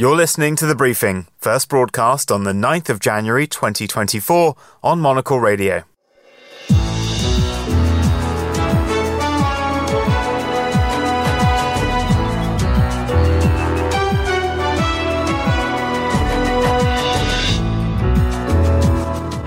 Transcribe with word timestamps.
You're 0.00 0.14
listening 0.14 0.54
to 0.54 0.66
The 0.66 0.76
Briefing, 0.76 1.26
first 1.38 1.68
broadcast 1.68 2.30
on 2.30 2.44
the 2.44 2.52
9th 2.52 2.88
of 2.88 3.00
January 3.00 3.48
2024 3.48 4.54
on 4.80 5.00
Monocle 5.00 5.40
Radio. 5.40 5.82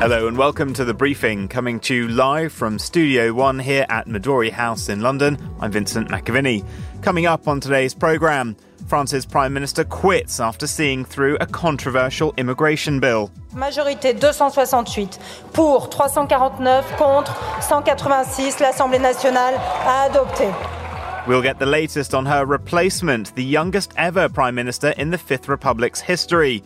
Hello 0.02 0.28
and 0.28 0.38
welcome 0.38 0.74
to 0.74 0.84
The 0.84 0.94
Briefing, 0.94 1.48
coming 1.48 1.80
to 1.80 1.96
you 1.96 2.08
live 2.10 2.52
from 2.52 2.78
Studio 2.78 3.32
One 3.32 3.58
here 3.58 3.86
at 3.88 4.08
Midori 4.08 4.52
House 4.52 4.90
in 4.90 5.00
London. 5.00 5.38
I'm 5.62 5.72
Vincent 5.72 6.10
McAviney. 6.10 6.66
Coming 7.02 7.26
up 7.26 7.48
on 7.48 7.62
today's 7.62 7.94
programme, 7.94 8.58
France's 8.88 9.26
Prime 9.26 9.54
Minister 9.54 9.84
quits 9.84 10.40
after 10.40 10.68
seeing 10.68 11.06
through 11.06 11.38
a 11.40 11.46
controversial 11.46 12.34
immigration 12.38 13.00
bill. 13.00 13.32
Majorité 13.54 14.14
268 14.20 15.20
pour 15.54 15.90
349 15.90 16.98
contre 16.98 17.34
186, 17.62 18.60
l'Assemblée 18.60 19.00
nationale 19.00 19.56
a 19.56 20.10
adopté. 20.10 20.54
We'll 21.28 21.44
get 21.44 21.60
the 21.60 21.66
latest 21.66 22.16
on 22.16 22.26
her 22.26 22.46
replacement, 22.46 23.36
the 23.36 23.44
youngest 23.44 23.94
ever 23.96 24.28
Prime 24.28 24.56
Minister 24.56 24.90
in 24.98 25.12
the 25.12 25.18
Fifth 25.18 25.48
Republic's 25.48 26.02
history. 26.02 26.64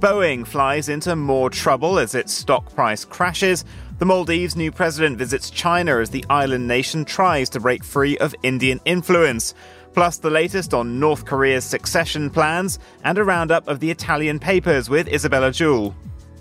Boeing 0.00 0.46
flies 0.46 0.88
into 0.88 1.14
more 1.16 1.50
trouble 1.50 1.98
as 1.98 2.14
its 2.14 2.32
stock 2.32 2.74
price 2.74 3.04
crashes. 3.04 3.64
The 3.98 4.06
Maldives' 4.06 4.54
new 4.54 4.70
president 4.70 5.18
visits 5.18 5.50
China 5.50 5.98
as 5.98 6.10
the 6.10 6.24
island 6.30 6.68
nation 6.68 7.04
tries 7.04 7.50
to 7.50 7.60
break 7.60 7.82
free 7.82 8.16
of 8.18 8.34
Indian 8.42 8.80
influence 8.84 9.54
plus 9.98 10.18
the 10.18 10.30
latest 10.30 10.74
on 10.74 11.00
North 11.00 11.24
Korea's 11.24 11.64
succession 11.64 12.30
plans, 12.30 12.78
and 13.02 13.18
a 13.18 13.24
roundup 13.24 13.66
of 13.66 13.80
the 13.80 13.90
Italian 13.90 14.38
papers 14.38 14.88
with 14.88 15.08
Isabella 15.08 15.50
Jewell. 15.50 15.92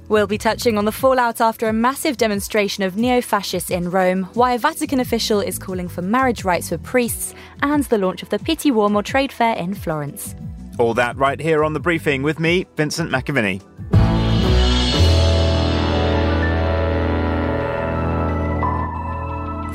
We'll 0.10 0.28
be 0.28 0.38
touching 0.38 0.78
on 0.78 0.86
the 0.86 0.92
fallout 0.92 1.42
after 1.42 1.68
a 1.68 1.74
massive 1.74 2.18
demonstration 2.18 2.84
of 2.84 2.98
neo 2.98 3.20
fascists 3.20 3.72
in 3.72 3.90
Rome, 3.90 4.26
why 4.36 4.54
a 4.54 4.60
Vatican 4.60 5.00
official 5.00 5.40
is 5.40 5.58
calling 5.58 5.88
for 5.88 6.04
marriage 6.04 6.44
rights 6.44 6.70
for 6.70 6.78
priests, 6.78 7.34
and 7.64 7.84
the 7.86 7.98
launch 7.98 8.22
of 8.22 8.30
the 8.30 8.38
Pitti 8.38 8.72
Uomo 8.72 9.04
trade 9.04 9.32
fair 9.32 9.56
in 9.56 9.74
Florence. 9.74 10.36
All 10.78 10.94
that 10.94 11.18
right 11.18 11.40
here 11.40 11.64
on 11.64 11.74
the 11.74 11.80
briefing 11.80 12.22
with 12.22 12.40
me, 12.40 12.68
Vincent 12.76 13.10
McAviney. 13.10 13.64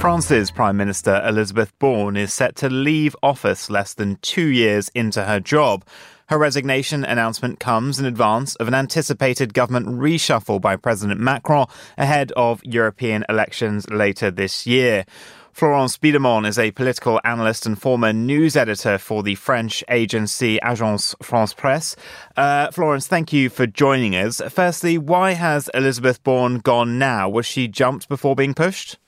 France's 0.02 0.50
Prime 0.50 0.76
Minister 0.76 1.22
Élisabeth 1.24 1.70
Borne 1.78 2.16
is 2.16 2.34
set 2.34 2.56
to 2.56 2.68
leave 2.68 3.14
office 3.22 3.70
less 3.70 3.94
than 3.94 4.16
two 4.16 4.48
years 4.48 4.88
into 4.96 5.22
her 5.22 5.38
job. 5.38 5.84
Her 6.26 6.38
resignation 6.38 7.04
announcement 7.04 7.60
comes 7.60 8.00
in 8.00 8.04
advance 8.04 8.56
of 8.56 8.66
an 8.66 8.74
anticipated 8.74 9.54
government 9.54 9.86
reshuffle 9.86 10.60
by 10.60 10.74
President 10.74 11.20
Macron 11.20 11.68
ahead 11.96 12.32
of 12.32 12.64
European 12.64 13.24
elections 13.28 13.88
later 13.90 14.32
this 14.32 14.66
year. 14.66 15.04
Florence 15.52 15.96
Biedermann 15.98 16.48
is 16.48 16.58
a 16.58 16.72
political 16.72 17.20
analyst 17.22 17.64
and 17.64 17.80
former 17.80 18.12
news 18.12 18.56
editor 18.56 18.98
for 18.98 19.22
the 19.22 19.36
French 19.36 19.84
agency 19.88 20.58
Agence 20.64 21.14
France 21.22 21.54
Presse. 21.54 21.94
Uh, 22.36 22.72
Florence, 22.72 23.06
thank 23.06 23.32
you 23.32 23.48
for 23.48 23.68
joining 23.68 24.16
us. 24.16 24.42
Firstly, 24.48 24.98
why 24.98 25.34
has 25.34 25.70
Élisabeth 25.76 26.20
Borne 26.24 26.58
gone 26.58 26.98
now? 26.98 27.28
Was 27.28 27.46
she 27.46 27.68
jumped 27.68 28.08
before 28.08 28.34
being 28.34 28.52
pushed? 28.52 28.98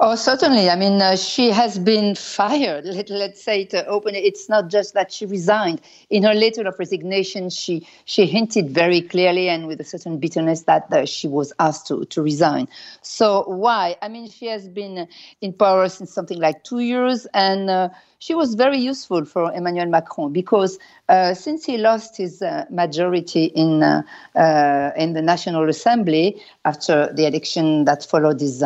Oh, 0.00 0.14
certainly. 0.14 0.70
I 0.70 0.76
mean, 0.76 1.00
uh, 1.00 1.16
she 1.16 1.50
has 1.50 1.78
been 1.78 2.14
fired. 2.14 2.84
Let, 2.84 3.10
us 3.10 3.42
say 3.42 3.64
to 3.66 3.84
open 3.86 4.14
it. 4.14 4.24
It's 4.24 4.48
not 4.48 4.68
just 4.68 4.94
that 4.94 5.12
she 5.12 5.26
resigned. 5.26 5.80
In 6.10 6.22
her 6.22 6.34
letter 6.34 6.66
of 6.66 6.78
resignation, 6.78 7.50
she 7.50 7.86
she 8.04 8.26
hinted 8.26 8.70
very 8.70 9.00
clearly 9.00 9.48
and 9.48 9.66
with 9.66 9.80
a 9.80 9.84
certain 9.84 10.18
bitterness 10.18 10.62
that 10.62 10.92
uh, 10.92 11.06
she 11.06 11.28
was 11.28 11.52
asked 11.58 11.86
to, 11.88 12.04
to 12.06 12.22
resign. 12.22 12.68
So 13.02 13.44
why? 13.48 13.96
I 14.02 14.08
mean, 14.08 14.28
she 14.28 14.46
has 14.46 14.68
been 14.68 15.08
in 15.40 15.52
power 15.52 15.88
since 15.88 16.12
something 16.12 16.38
like 16.38 16.62
two 16.64 16.80
years, 16.80 17.26
and 17.34 17.70
uh, 17.70 17.88
she 18.18 18.34
was 18.34 18.54
very 18.54 18.78
useful 18.78 19.24
for 19.24 19.52
Emmanuel 19.52 19.86
Macron 19.86 20.32
because 20.32 20.78
uh, 21.08 21.34
since 21.34 21.64
he 21.64 21.78
lost 21.78 22.16
his 22.16 22.42
uh, 22.42 22.64
majority 22.70 23.44
in 23.46 23.82
uh, 23.82 24.02
uh 24.34 24.90
in 24.96 25.12
the 25.12 25.22
National 25.22 25.68
Assembly 25.68 26.40
after 26.64 27.12
the 27.12 27.26
election 27.26 27.84
that 27.84 28.04
followed 28.04 28.40
his 28.40 28.62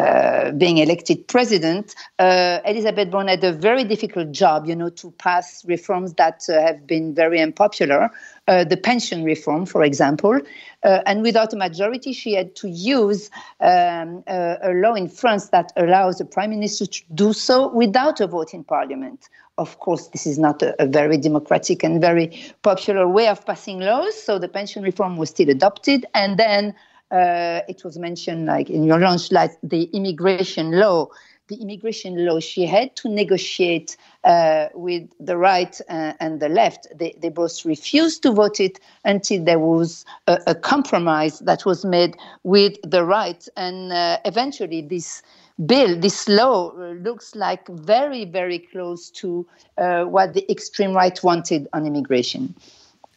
uh, 0.00 0.52
being 0.52 0.78
elected 0.78 1.28
president, 1.28 1.94
uh, 2.18 2.60
Élisabeth 2.66 3.10
Borne 3.10 3.28
had 3.28 3.44
a 3.44 3.52
very 3.52 3.84
difficult 3.84 4.32
job, 4.32 4.66
you 4.66 4.74
know, 4.74 4.88
to 4.88 5.10
pass 5.12 5.64
reforms 5.66 6.14
that 6.14 6.42
uh, 6.48 6.60
have 6.60 6.86
been 6.86 7.14
very 7.14 7.40
unpopular. 7.40 8.10
Uh, 8.48 8.64
the 8.64 8.76
pension 8.76 9.22
reform, 9.24 9.66
for 9.66 9.84
example, 9.84 10.40
uh, 10.82 11.00
and 11.06 11.22
without 11.22 11.52
a 11.52 11.56
majority, 11.56 12.12
she 12.12 12.32
had 12.32 12.56
to 12.56 12.68
use 12.68 13.30
um, 13.60 14.24
a 14.26 14.72
law 14.74 14.94
in 14.94 15.08
France 15.08 15.50
that 15.50 15.72
allows 15.76 16.18
the 16.18 16.24
prime 16.24 16.50
minister 16.50 16.86
to 16.86 17.02
do 17.14 17.32
so 17.32 17.68
without 17.72 18.20
a 18.20 18.26
vote 18.26 18.54
in 18.54 18.64
parliament. 18.64 19.28
Of 19.58 19.78
course, 19.78 20.08
this 20.08 20.26
is 20.26 20.38
not 20.38 20.62
a, 20.62 20.74
a 20.82 20.86
very 20.86 21.18
democratic 21.18 21.84
and 21.84 22.00
very 22.00 22.28
popular 22.62 23.06
way 23.06 23.28
of 23.28 23.44
passing 23.44 23.80
laws. 23.80 24.14
So 24.14 24.38
the 24.38 24.48
pension 24.48 24.82
reform 24.82 25.18
was 25.18 25.28
still 25.28 25.50
adopted, 25.50 26.06
and 26.14 26.38
then 26.38 26.74
uh, 27.10 27.60
it 27.68 27.82
was 27.84 27.98
mentioned 27.98 28.46
like 28.46 28.70
in 28.70 28.84
your 28.84 28.98
launch, 28.98 29.32
like 29.32 29.52
the 29.62 29.84
immigration 29.92 30.72
law. 30.72 31.08
The 31.48 31.56
immigration 31.56 32.24
law, 32.24 32.38
she 32.38 32.64
had 32.64 32.94
to 32.94 33.08
negotiate 33.08 33.96
uh, 34.22 34.68
with 34.72 35.10
the 35.18 35.36
right 35.36 35.80
uh, 35.88 36.12
and 36.20 36.38
the 36.38 36.48
left. 36.48 36.86
They, 36.96 37.16
they 37.20 37.28
both 37.28 37.64
refused 37.64 38.22
to 38.22 38.30
vote 38.30 38.60
it 38.60 38.78
until 39.04 39.44
there 39.44 39.58
was 39.58 40.04
a, 40.28 40.38
a 40.46 40.54
compromise 40.54 41.40
that 41.40 41.66
was 41.66 41.84
made 41.84 42.16
with 42.44 42.76
the 42.84 43.04
right. 43.04 43.48
And 43.56 43.92
uh, 43.92 44.18
eventually, 44.24 44.80
this 44.80 45.24
bill, 45.66 45.98
this 45.98 46.28
law, 46.28 46.70
uh, 46.70 46.92
looks 46.92 47.34
like 47.34 47.66
very, 47.66 48.26
very 48.26 48.60
close 48.60 49.10
to 49.10 49.44
uh, 49.76 50.04
what 50.04 50.34
the 50.34 50.48
extreme 50.48 50.94
right 50.94 51.20
wanted 51.20 51.66
on 51.72 51.84
immigration. 51.84 52.54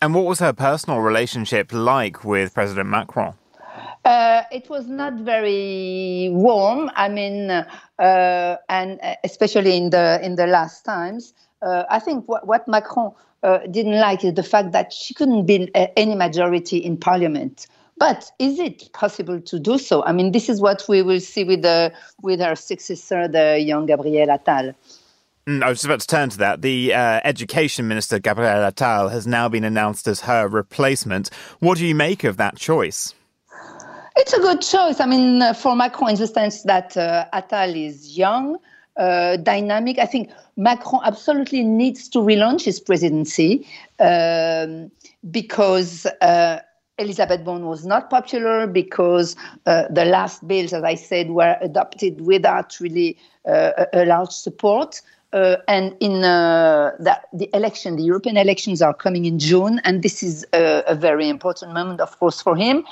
And 0.01 0.15
what 0.15 0.25
was 0.25 0.39
her 0.39 0.53
personal 0.53 1.01
relationship 1.01 1.71
like 1.71 2.25
with 2.25 2.55
President 2.55 2.89
Macron? 2.89 3.35
Uh, 4.05 4.43
it 4.51 4.69
was 4.69 4.87
not 4.87 5.13
very 5.15 6.29
warm. 6.31 6.91
I 6.95 7.09
mean, 7.09 7.49
uh, 7.51 8.57
and 8.69 8.99
especially 9.23 9.77
in 9.77 9.89
the 9.89 10.19
in 10.23 10.35
the 10.35 10.47
last 10.47 10.83
times, 10.83 11.33
uh, 11.61 11.83
I 11.89 11.99
think 11.99 12.27
what, 12.27 12.45
what 12.45 12.67
Macron 12.67 13.13
uh, 13.43 13.59
didn't 13.71 13.99
like 13.99 14.23
is 14.23 14.33
the 14.33 14.43
fact 14.43 14.71
that 14.71 14.93
she 14.93 15.13
couldn't 15.13 15.45
build 15.45 15.69
uh, 15.75 15.87
any 15.95 16.15
majority 16.15 16.77
in 16.77 16.97
parliament. 16.97 17.67
But 17.97 18.31
is 18.39 18.59
it 18.59 18.91
possible 18.93 19.39
to 19.39 19.59
do 19.59 19.77
so? 19.77 20.03
I 20.03 20.11
mean, 20.11 20.31
this 20.31 20.49
is 20.49 20.59
what 20.59 20.83
we 20.89 21.01
will 21.01 21.19
see 21.19 21.43
with 21.43 21.61
the 21.61 21.93
with 22.21 22.39
her 22.39 22.55
successor, 22.55 23.27
the 23.27 23.59
young 23.59 23.85
Gabriel 23.85 24.27
Attal. 24.27 24.75
Mm, 25.47 25.61
I 25.61 25.69
was 25.69 25.83
about 25.83 25.99
to 25.99 26.07
turn 26.07 26.29
to 26.29 26.37
that. 26.39 26.61
The 26.61 26.93
uh, 26.93 27.21
Education 27.23 27.87
Minister, 27.87 28.17
Gabriel 28.17 28.69
Attal, 28.71 29.11
has 29.11 29.27
now 29.27 29.49
been 29.49 29.63
announced 29.63 30.07
as 30.07 30.21
her 30.21 30.47
replacement. 30.47 31.29
What 31.59 31.77
do 31.77 31.85
you 31.85 31.95
make 31.95 32.23
of 32.23 32.37
that 32.37 32.55
choice? 32.55 33.13
It's 34.15 34.33
a 34.33 34.39
good 34.39 34.61
choice. 34.61 34.99
I 34.99 35.05
mean, 35.07 35.41
uh, 35.41 35.53
for 35.53 35.75
Macron, 35.75 36.11
in 36.11 36.15
the 36.17 36.27
sense 36.27 36.63
that 36.63 36.95
uh, 36.95 37.25
Attal 37.33 37.75
is 37.75 38.15
young, 38.15 38.57
uh, 38.95 39.37
dynamic. 39.37 39.97
I 39.97 40.05
think 40.05 40.29
Macron 40.55 41.01
absolutely 41.03 41.63
needs 41.63 42.07
to 42.09 42.19
relaunch 42.19 42.63
his 42.63 42.79
presidency 42.79 43.67
um, 43.99 44.91
because 45.31 46.05
uh, 46.21 46.59
Élisabeth 46.99 47.43
Borne 47.43 47.65
was 47.65 47.87
not 47.87 48.11
popular, 48.11 48.67
because 48.67 49.35
uh, 49.65 49.85
the 49.89 50.05
last 50.05 50.47
bills, 50.47 50.73
as 50.73 50.83
I 50.83 50.93
said, 50.93 51.31
were 51.31 51.57
adopted 51.59 52.21
without 52.21 52.79
really 52.79 53.17
uh, 53.47 53.71
a, 53.93 54.03
a, 54.03 54.05
large 54.05 54.29
support. 54.31 55.01
and 55.33 55.95
in 55.99 56.21
the, 56.21 57.19
the, 57.33 57.49
election, 57.55 57.95
the 57.95 58.03
European 58.03 58.37
elections 58.37 58.79
are 58.83 58.93
coming 58.93 59.25
in 59.25 59.39
June, 59.39 59.81
and 59.85 60.03
this 60.03 60.21
is 60.21 60.45
a, 60.53 60.83
a 60.85 60.93
very 60.93 61.27
important 61.29 61.73
moment, 61.73 61.99
of 61.99 62.19
course, 62.19 62.39
for 62.39 62.55
him. 62.55 62.85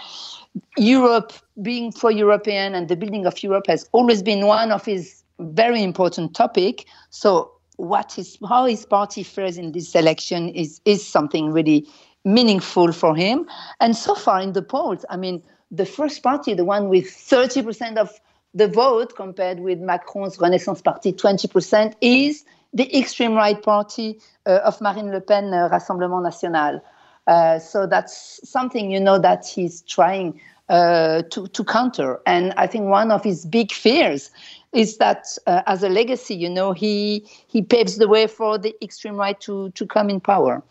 Europe, 0.77 1.33
being 1.62 1.92
pro-European 1.92 2.75
and 2.75 2.88
the 2.88 2.95
building 2.95 3.25
of 3.25 3.42
Europe 3.44 3.68
has 3.68 3.88
always 3.92 4.21
been 4.21 4.48
one 4.48 4.71
of 4.71 4.86
his 4.86 5.24
very 5.39 5.81
important 5.81 6.36
topic. 6.36 6.86
So 7.09 7.51
what 7.77 8.18
is 8.18 8.38
how 8.48 8.65
his 8.65 8.86
party 8.86 9.24
fares 9.24 9.57
in 9.57 9.71
this 9.71 9.95
election 9.95 10.50
is 10.50 10.81
is 10.86 11.06
something 11.06 11.51
really 11.51 11.88
meaningful 12.24 12.92
for 12.92 13.15
him. 13.15 13.48
And 13.80 13.95
so 13.95 14.13
far 14.13 14.42
in 14.42 14.53
the 14.53 14.62
polls, 14.62 15.06
I 15.09 15.18
mean, 15.18 15.42
the 15.71 15.86
first 15.86 16.21
party, 16.21 16.53
the 16.53 16.65
one 16.65 16.89
with 16.89 17.06
30% 17.06 17.98
of 17.98 18.12
the 18.53 18.68
vote 18.68 19.15
compared 19.15 19.59
with 19.62 19.80
Macron's 19.80 20.38
Renaissance 20.39 20.81
Party, 20.81 21.13
20%, 21.13 21.95
is 22.01 22.44
the 22.74 22.95
extreme 22.98 23.33
right 23.33 23.62
party 23.62 24.19
uh, 24.45 24.59
of 24.63 24.80
Marine 24.81 25.12
Le 25.12 25.21
Pen, 25.21 25.53
uh, 25.53 25.69
Rassemblement 25.69 26.24
National. 26.24 26.81
Uh, 27.27 27.59
so 27.59 27.85
that's 27.85 28.39
something 28.47 28.91
you 28.91 29.00
know 29.00 29.19
that 29.19 29.45
he's 29.45 29.81
trying 29.83 30.39
uh, 30.69 31.21
to 31.23 31.47
to 31.47 31.63
counter. 31.63 32.19
And 32.25 32.53
I 32.57 32.68
think 32.68 32.85
one 32.85 33.12
of 33.12 33.23
his 33.23 33.45
big 33.45 33.71
fears 33.71 34.31
is 34.73 34.97
that 34.97 35.25
uh, 35.45 35.62
as 35.68 35.83
a 35.83 35.89
legacy, 35.89 36.35
you 36.35 36.50
know, 36.50 36.71
he 36.71 37.25
he 37.47 37.62
paves 37.62 37.97
the 37.97 38.07
way 38.07 38.27
for 38.27 38.57
the 38.57 38.73
extreme 38.81 39.15
right 39.15 39.39
to 39.41 39.69
to 39.71 39.85
come 39.85 40.09
in 40.09 40.19
power. 40.19 40.63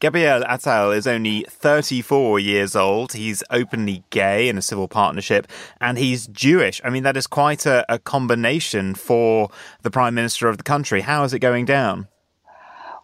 Gabriel 0.00 0.42
Attal 0.42 0.96
is 0.96 1.08
only 1.08 1.44
34 1.48 2.38
years 2.38 2.76
old. 2.76 3.14
He's 3.14 3.42
openly 3.50 4.04
gay 4.10 4.48
in 4.48 4.56
a 4.56 4.62
civil 4.62 4.86
partnership 4.86 5.48
and 5.80 5.98
he's 5.98 6.28
Jewish. 6.28 6.80
I 6.84 6.90
mean, 6.90 7.02
that 7.02 7.16
is 7.16 7.26
quite 7.26 7.66
a, 7.66 7.84
a 7.92 7.98
combination 7.98 8.94
for 8.94 9.50
the 9.82 9.90
Prime 9.90 10.14
Minister 10.14 10.48
of 10.48 10.56
the 10.56 10.62
country. 10.62 11.00
How 11.00 11.24
is 11.24 11.34
it 11.34 11.40
going 11.40 11.64
down? 11.64 12.06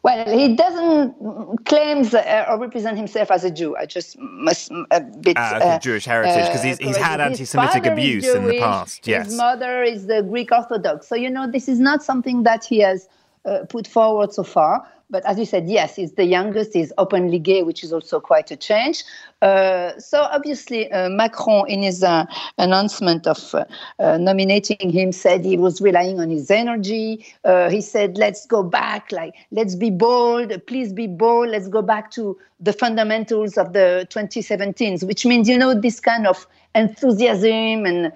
Well, 0.04 0.38
he 0.38 0.54
doesn't 0.54 1.64
claim 1.64 2.06
uh, 2.12 2.44
or 2.50 2.58
represent 2.60 2.98
himself 2.98 3.30
as 3.30 3.42
a 3.42 3.50
Jew. 3.50 3.74
I 3.74 3.86
just 3.86 4.18
must 4.18 4.70
a 4.90 5.00
bit 5.00 5.38
uh, 5.38 5.40
uh, 5.40 5.78
Jewish 5.78 6.04
heritage 6.04 6.46
because 6.46 6.62
he's, 6.62 6.76
he's 6.76 6.98
had 6.98 7.22
anti-Semitic 7.22 7.86
abuse 7.86 8.24
Jewish, 8.24 8.36
in 8.36 8.46
the 8.46 8.58
past. 8.58 9.08
Yes, 9.08 9.28
his 9.28 9.36
mother 9.38 9.82
is 9.82 10.06
the 10.06 10.22
Greek 10.22 10.52
Orthodox. 10.52 11.08
So 11.08 11.14
you 11.14 11.30
know, 11.30 11.50
this 11.50 11.68
is 11.68 11.80
not 11.80 12.02
something 12.02 12.42
that 12.42 12.66
he 12.66 12.80
has 12.80 13.08
uh, 13.46 13.64
put 13.70 13.86
forward 13.86 14.34
so 14.34 14.42
far. 14.42 14.86
But 15.14 15.24
as 15.26 15.38
you 15.38 15.44
said, 15.44 15.68
yes, 15.68 15.94
he's 15.94 16.14
the 16.14 16.24
youngest, 16.24 16.74
he's 16.74 16.92
openly 16.98 17.38
gay, 17.38 17.62
which 17.62 17.84
is 17.84 17.92
also 17.92 18.18
quite 18.18 18.50
a 18.50 18.56
change. 18.56 19.04
Uh, 19.40 19.96
so 19.96 20.22
obviously, 20.22 20.90
uh, 20.90 21.08
Macron, 21.08 21.70
in 21.70 21.84
his 21.84 22.02
uh, 22.02 22.24
announcement 22.58 23.24
of 23.28 23.54
uh, 23.54 23.64
uh, 24.00 24.18
nominating 24.18 24.90
him, 24.90 25.12
said 25.12 25.44
he 25.44 25.56
was 25.56 25.80
relying 25.80 26.18
on 26.18 26.30
his 26.30 26.50
energy. 26.50 27.24
Uh, 27.44 27.70
he 27.70 27.80
said, 27.80 28.18
let's 28.18 28.44
go 28.44 28.64
back, 28.64 29.12
like, 29.12 29.36
let's 29.52 29.76
be 29.76 29.88
bold, 29.88 30.52
please 30.66 30.92
be 30.92 31.06
bold, 31.06 31.48
let's 31.48 31.68
go 31.68 31.80
back 31.80 32.10
to 32.10 32.36
the 32.58 32.72
fundamentals 32.72 33.56
of 33.56 33.72
the 33.72 34.08
2017s, 34.10 35.06
which 35.06 35.24
means, 35.24 35.48
you 35.48 35.56
know, 35.56 35.78
this 35.80 36.00
kind 36.00 36.26
of 36.26 36.44
enthusiasm 36.74 37.86
and 37.86 38.12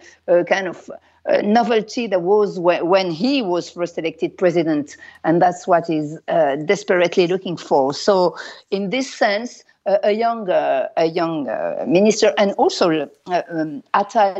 kind 0.49 0.67
of 0.67 0.91
uh, 1.27 1.41
novelty 1.43 2.07
there 2.07 2.21
was 2.21 2.59
when 2.59 3.11
he 3.11 3.43
was 3.43 3.71
first 3.71 3.99
elected 3.99 4.37
president, 4.39 4.97
and 5.25 5.43
that's 5.43 5.67
what 5.67 5.87
he's 5.87 6.19
uh, 6.29 6.57
desperately 6.57 7.27
looking 7.27 7.57
for. 7.57 7.93
So, 7.93 8.37
in 8.71 8.91
this 8.91 9.13
sense, 9.13 9.65
uh, 9.89 9.99
a 10.03 10.13
young 10.13 10.51
uh, 10.51 10.89
a 10.99 11.07
young 11.07 11.49
uh, 11.49 11.85
minister, 11.89 12.35
and 12.37 12.53
also 12.53 13.09
uh, 13.27 13.43
um, 13.51 13.83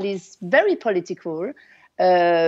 is 0.05 0.37
very 0.43 0.77
political. 0.77 1.53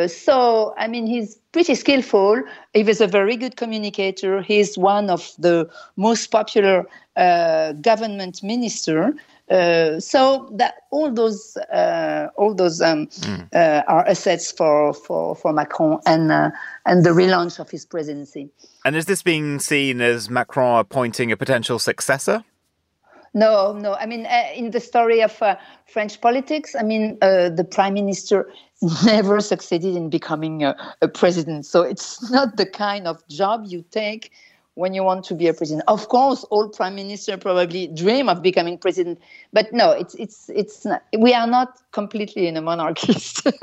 so, 0.07 0.75
I 0.77 0.87
mean, 0.87 1.07
he's 1.07 1.37
pretty 1.53 1.75
skillful. 1.75 2.43
He 2.75 2.83
was 2.83 3.01
a 3.01 3.07
very 3.07 3.37
good 3.37 3.57
communicator. 3.57 4.43
He's 4.43 4.77
one 4.77 5.09
of 5.11 5.33
the 5.39 5.69
most 5.97 6.31
popular 6.31 6.87
government 7.17 8.43
minister. 8.43 9.15
Uh, 9.51 9.99
so 9.99 10.49
that 10.53 10.75
all 10.93 11.11
those 11.13 11.57
uh, 11.73 12.29
all 12.37 12.55
those 12.55 12.81
um, 12.81 13.09
mm. 13.09 13.49
uh, 13.53 13.83
are 13.89 14.07
assets 14.07 14.53
for 14.53 14.95
for 14.95 15.35
for 15.35 15.53
Macron 15.53 15.99
and 16.07 16.31
uh, 16.31 16.51
and 16.87 17.05
the 17.05 17.11
relaunch 17.11 17.59
of 17.59 17.69
his 17.69 17.85
presidency. 17.85 18.49
And 18.85 18.95
is 18.95 19.07
this 19.07 19.25
being 19.25 19.59
seen 19.59 20.01
as 20.01 20.31
Macron 20.31 20.79
appointing 20.79 21.33
a 21.33 21.37
potential 21.37 21.81
successor? 21.81 22.45
No, 23.35 23.73
no. 23.73 23.95
I 23.95 24.07
mean, 24.07 24.27
uh, 24.27 24.51
in 24.55 24.71
the 24.71 24.81
story 24.81 25.21
of 25.21 25.43
French 25.87 26.21
politics, 26.21 26.77
I 26.79 26.83
mean, 26.83 27.19
the 27.21 27.67
prime 27.69 27.95
minister 27.95 28.49
never 29.05 29.41
succeeded 29.41 29.97
in 29.97 30.11
becoming 30.11 30.63
a, 30.63 30.77
a 31.03 31.09
president. 31.09 31.67
So 31.67 31.83
it's 31.83 32.31
not 32.39 32.57
the 32.57 32.67
kind 32.67 33.09
of 33.09 33.27
job 33.27 33.65
you 33.67 33.85
take 33.91 34.31
when 34.75 34.95
you 34.95 35.03
want 35.03 35.25
to 35.25 35.35
be 35.35 35.49
a 35.49 35.55
president. 35.55 35.85
Of 35.89 36.09
course, 36.09 36.45
all 36.45 36.69
prime 36.69 36.95
ministers 36.95 37.39
probably 37.41 37.89
dream 37.89 38.29
of 38.29 38.43
becoming 38.43 38.79
president, 38.79 39.21
but 39.53 39.73
no, 39.73 39.91
it's 39.91 40.15
it's 40.15 40.49
it's 40.51 40.85
not, 40.85 41.03
we 41.19 41.35
are 41.35 41.47
not 41.47 41.79
completely 41.93 42.47
in 42.47 42.57
a 42.57 42.63
monarchist. 42.63 43.47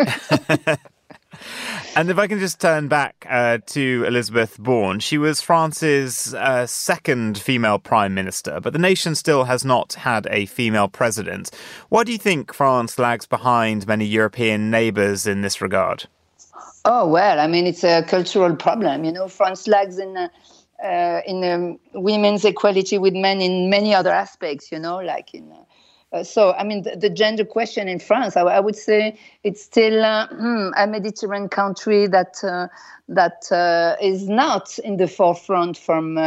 and 1.95 2.09
if 2.09 2.17
I 2.17 2.27
can 2.27 2.39
just 2.39 2.59
turn 2.59 2.87
back 2.87 3.25
uh, 3.29 3.59
to 3.67 4.03
Élisabeth 4.03 4.59
Borne, 4.59 4.99
she 4.99 5.17
was 5.17 5.41
France's 5.41 6.33
uh, 6.33 6.67
second 6.67 7.37
female 7.37 7.79
prime 7.79 8.13
minister, 8.13 8.59
but 8.59 8.73
the 8.73 8.79
nation 8.79 9.15
still 9.15 9.45
has 9.45 9.63
not 9.63 9.93
had 9.93 10.27
a 10.29 10.45
female 10.45 10.87
president. 10.87 11.51
Why 11.89 12.03
do 12.03 12.11
you 12.11 12.17
think 12.17 12.53
France 12.53 12.99
lags 12.99 13.25
behind 13.25 13.87
many 13.87 14.05
European 14.05 14.69
neighbours 14.69 15.25
in 15.25 15.41
this 15.41 15.61
regard? 15.61 16.05
Oh 16.85 17.07
well, 17.07 17.39
I 17.39 17.47
mean 17.47 17.65
it's 17.65 17.83
a 17.83 18.03
cultural 18.03 18.55
problem. 18.55 19.03
You 19.03 19.13
know, 19.13 19.27
France 19.27 19.67
lags 19.67 19.97
in. 19.99 20.15
Uh, 20.15 20.27
uh, 20.83 21.21
in 21.25 21.43
um, 21.43 21.79
women's 21.93 22.45
equality 22.45 22.97
with 22.97 23.13
men 23.13 23.41
in 23.41 23.69
many 23.69 23.93
other 23.93 24.11
aspects, 24.11 24.71
you 24.71 24.79
know, 24.79 24.97
like 24.97 25.33
in. 25.33 25.51
Uh, 25.51 25.63
uh, 26.13 26.23
so, 26.23 26.53
I 26.53 26.63
mean, 26.63 26.83
the, 26.83 26.95
the, 26.95 27.09
gender 27.09 27.43
question 27.43 27.89
in 27.89 27.99
France, 27.99 28.37
I, 28.37 28.41
I 28.43 28.59
would 28.61 28.77
say 28.77 29.19
it's 29.43 29.61
still 29.61 30.05
uh, 30.05 30.27
hmm, 30.27 30.69
a 30.77 30.87
Mediterranean 30.87 31.49
country 31.49 32.07
that 32.07 32.41
uh, 32.45 32.67
that 33.09 33.51
uh, 33.51 33.97
is 34.01 34.29
not 34.29 34.79
in 34.79 34.95
the 34.95 35.07
forefront 35.09 35.77
from 35.77 36.17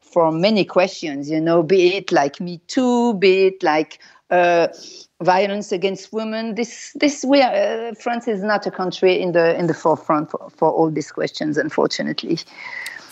for 0.00 0.32
many 0.32 0.64
questions. 0.64 1.30
You 1.30 1.40
know, 1.40 1.62
be 1.62 1.94
it 1.94 2.10
like 2.10 2.40
Me 2.40 2.58
Too, 2.66 3.14
be 3.14 3.46
it 3.46 3.62
like 3.62 4.00
violence 4.30 5.70
against 5.70 6.12
women. 6.12 6.56
This 6.56 6.92
this 6.96 7.24
we 7.24 7.40
are, 7.40 7.94
France 7.94 8.26
is 8.26 8.42
not 8.42 8.66
a 8.66 8.70
country 8.72 9.20
in 9.20 9.30
the 9.30 9.56
in 9.56 9.68
the 9.68 9.74
forefront 9.74 10.32
for, 10.32 10.50
for 10.50 10.72
all 10.72 10.90
these 10.90 11.12
questions, 11.12 11.56
unfortunately. 11.56 12.38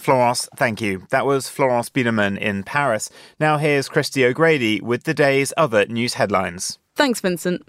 Florence, 0.09 0.49
thank 0.57 0.81
you. 0.81 1.07
That 1.11 1.27
was 1.27 1.51
Florence 1.51 1.91
Biedermann 1.91 2.39
in 2.39 2.63
Paris. 2.63 3.11
Now 3.39 3.59
here's 3.59 3.91
Christy 3.91 4.25
O'Grady 4.25 4.81
with 4.81 5.05
the 5.05 5.13
day's 5.13 5.53
other 5.59 5.85
news 5.85 6.15
headlines. 6.15 6.79
Thanks, 6.95 7.21
Vincent. 7.21 7.61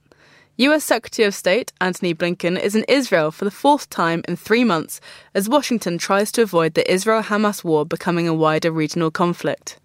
US 0.55 0.85
Secretary 0.85 1.27
of 1.27 1.35
State 1.35 1.73
Antony 1.81 2.13
Blinken 2.13 2.57
is 2.57 2.75
in 2.75 2.85
Israel 2.87 3.31
for 3.31 3.43
the 3.43 3.51
fourth 3.51 3.89
time 3.89 4.23
in 4.25 4.37
three 4.37 4.63
months 4.63 5.01
as 5.35 5.49
Washington 5.49 5.97
tries 5.97 6.31
to 6.31 6.41
avoid 6.41 6.75
the 6.75 6.89
Israel 6.89 7.23
Hamas 7.23 7.65
war 7.65 7.85
becoming 7.85 8.25
a 8.25 8.33
wider 8.33 8.71
regional 8.71 9.11
conflict. 9.11 9.77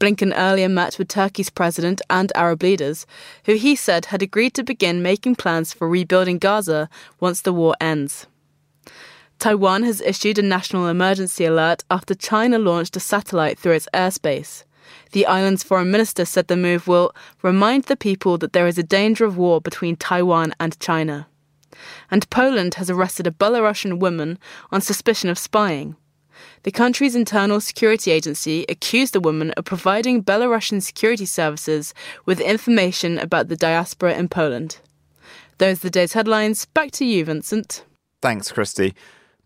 Blinken 0.00 0.32
earlier 0.34 0.68
met 0.68 0.98
with 0.98 1.06
Turkey's 1.06 1.50
president 1.50 2.02
and 2.10 2.32
Arab 2.34 2.64
leaders, 2.64 3.06
who 3.44 3.54
he 3.54 3.76
said 3.76 4.06
had 4.06 4.22
agreed 4.22 4.54
to 4.54 4.64
begin 4.64 5.04
making 5.04 5.36
plans 5.36 5.72
for 5.72 5.88
rebuilding 5.88 6.38
Gaza 6.38 6.90
once 7.20 7.42
the 7.42 7.52
war 7.52 7.76
ends. 7.80 8.26
Taiwan 9.38 9.82
has 9.82 10.00
issued 10.00 10.38
a 10.38 10.42
national 10.42 10.88
emergency 10.88 11.44
alert 11.44 11.84
after 11.90 12.14
China 12.14 12.58
launched 12.58 12.96
a 12.96 13.00
satellite 13.00 13.58
through 13.58 13.72
its 13.72 13.88
airspace. 13.92 14.64
The 15.12 15.26
island's 15.26 15.62
foreign 15.62 15.90
minister 15.90 16.24
said 16.24 16.48
the 16.48 16.56
move 16.56 16.88
will 16.88 17.14
remind 17.42 17.84
the 17.84 17.96
people 17.96 18.38
that 18.38 18.52
there 18.52 18.66
is 18.66 18.78
a 18.78 18.82
danger 18.82 19.24
of 19.24 19.36
war 19.36 19.60
between 19.60 19.96
Taiwan 19.96 20.54
and 20.58 20.78
China. 20.80 21.28
And 22.10 22.28
Poland 22.30 22.74
has 22.74 22.88
arrested 22.88 23.26
a 23.26 23.30
Belarusian 23.30 23.98
woman 23.98 24.38
on 24.72 24.80
suspicion 24.80 25.28
of 25.28 25.38
spying. 25.38 25.96
The 26.62 26.70
country's 26.70 27.14
internal 27.14 27.60
security 27.60 28.10
agency 28.10 28.64
accused 28.68 29.12
the 29.12 29.20
woman 29.20 29.52
of 29.52 29.64
providing 29.64 30.22
Belarusian 30.22 30.82
security 30.82 31.26
services 31.26 31.94
with 32.24 32.40
information 32.40 33.18
about 33.18 33.48
the 33.48 33.56
diaspora 33.56 34.14
in 34.14 34.28
Poland. 34.28 34.78
Those 35.58 35.78
are 35.78 35.88
the 35.88 35.90
day's 35.90 36.12
headlines. 36.12 36.66
Back 36.66 36.90
to 36.92 37.04
you, 37.04 37.24
Vincent. 37.24 37.84
Thanks, 38.20 38.50
Christy. 38.50 38.94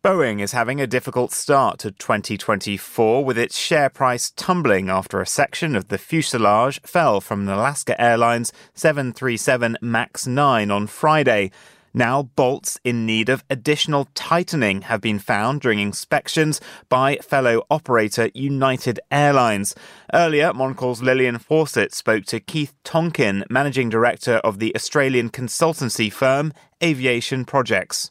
Boeing 0.02 0.40
is 0.40 0.52
having 0.52 0.80
a 0.80 0.86
difficult 0.86 1.30
start 1.30 1.78
to 1.80 1.90
2024 1.90 3.22
with 3.22 3.36
its 3.36 3.58
share 3.58 3.90
price 3.90 4.30
tumbling 4.34 4.88
after 4.88 5.20
a 5.20 5.26
section 5.26 5.76
of 5.76 5.88
the 5.88 5.98
fuselage 5.98 6.80
fell 6.86 7.20
from 7.20 7.42
an 7.42 7.50
Alaska 7.50 8.00
Airlines 8.00 8.50
737 8.72 9.76
MAX 9.82 10.26
9 10.26 10.70
on 10.70 10.86
Friday. 10.86 11.50
Now, 11.92 12.22
bolts 12.22 12.80
in 12.82 13.04
need 13.04 13.28
of 13.28 13.44
additional 13.50 14.08
tightening 14.14 14.82
have 14.82 15.02
been 15.02 15.18
found 15.18 15.60
during 15.60 15.80
inspections 15.80 16.62
by 16.88 17.16
fellow 17.16 17.66
operator 17.70 18.30
United 18.32 19.00
Airlines. 19.10 19.74
Earlier, 20.14 20.54
Monocle's 20.54 21.02
Lillian 21.02 21.36
Fawcett 21.36 21.92
spoke 21.92 22.24
to 22.24 22.40
Keith 22.40 22.72
Tonkin, 22.84 23.44
managing 23.50 23.90
director 23.90 24.36
of 24.36 24.60
the 24.60 24.74
Australian 24.74 25.28
consultancy 25.28 26.10
firm 26.10 26.54
Aviation 26.82 27.44
Projects 27.44 28.10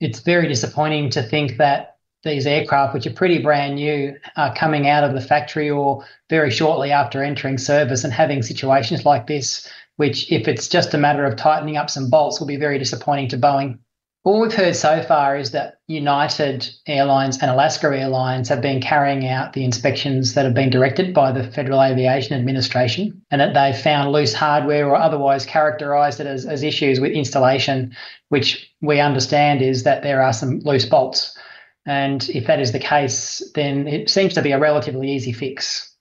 it's 0.00 0.20
very 0.20 0.48
disappointing 0.48 1.10
to 1.10 1.22
think 1.22 1.56
that 1.58 1.96
these 2.24 2.46
aircraft, 2.46 2.94
which 2.94 3.06
are 3.06 3.12
pretty 3.12 3.38
brand 3.38 3.76
new, 3.76 4.16
are 4.36 4.54
coming 4.54 4.88
out 4.88 5.04
of 5.04 5.12
the 5.12 5.20
factory 5.20 5.70
or 5.70 6.04
very 6.30 6.50
shortly 6.50 6.90
after 6.90 7.22
entering 7.22 7.58
service 7.58 8.02
and 8.02 8.12
having 8.12 8.42
situations 8.42 9.04
like 9.04 9.26
this, 9.26 9.70
which, 9.96 10.30
if 10.32 10.48
it's 10.48 10.68
just 10.68 10.94
a 10.94 10.98
matter 10.98 11.24
of 11.24 11.36
tightening 11.36 11.76
up 11.76 11.90
some 11.90 12.10
bolts, 12.10 12.40
will 12.40 12.46
be 12.46 12.56
very 12.56 12.78
disappointing 12.78 13.28
to 13.28 13.38
Boeing. 13.38 13.78
All 14.24 14.40
we've 14.40 14.54
heard 14.54 14.74
so 14.74 15.02
far 15.02 15.36
is 15.36 15.50
that 15.50 15.80
United 15.86 16.66
Airlines 16.86 17.42
and 17.42 17.50
Alaska 17.50 17.88
Airlines 17.88 18.48
have 18.48 18.62
been 18.62 18.80
carrying 18.80 19.28
out 19.28 19.52
the 19.52 19.66
inspections 19.66 20.32
that 20.32 20.46
have 20.46 20.54
been 20.54 20.70
directed 20.70 21.12
by 21.12 21.30
the 21.30 21.44
Federal 21.44 21.82
Aviation 21.82 22.34
Administration 22.34 23.20
and 23.30 23.38
that 23.38 23.52
they've 23.52 23.78
found 23.78 24.12
loose 24.12 24.32
hardware 24.32 24.88
or 24.88 24.96
otherwise 24.96 25.44
characterised 25.44 26.20
it 26.20 26.26
as, 26.26 26.46
as 26.46 26.62
issues 26.62 27.00
with 27.00 27.12
installation, 27.12 27.94
which 28.30 28.72
we 28.80 28.98
understand 28.98 29.60
is 29.60 29.82
that 29.82 30.02
there 30.02 30.22
are 30.22 30.32
some 30.32 30.60
loose 30.60 30.86
bolts. 30.86 31.36
And 31.84 32.26
if 32.30 32.46
that 32.46 32.60
is 32.60 32.72
the 32.72 32.78
case, 32.78 33.42
then 33.54 33.86
it 33.86 34.08
seems 34.08 34.32
to 34.34 34.42
be 34.42 34.52
a 34.52 34.58
relatively 34.58 35.12
easy 35.12 35.32
fix. 35.32 35.94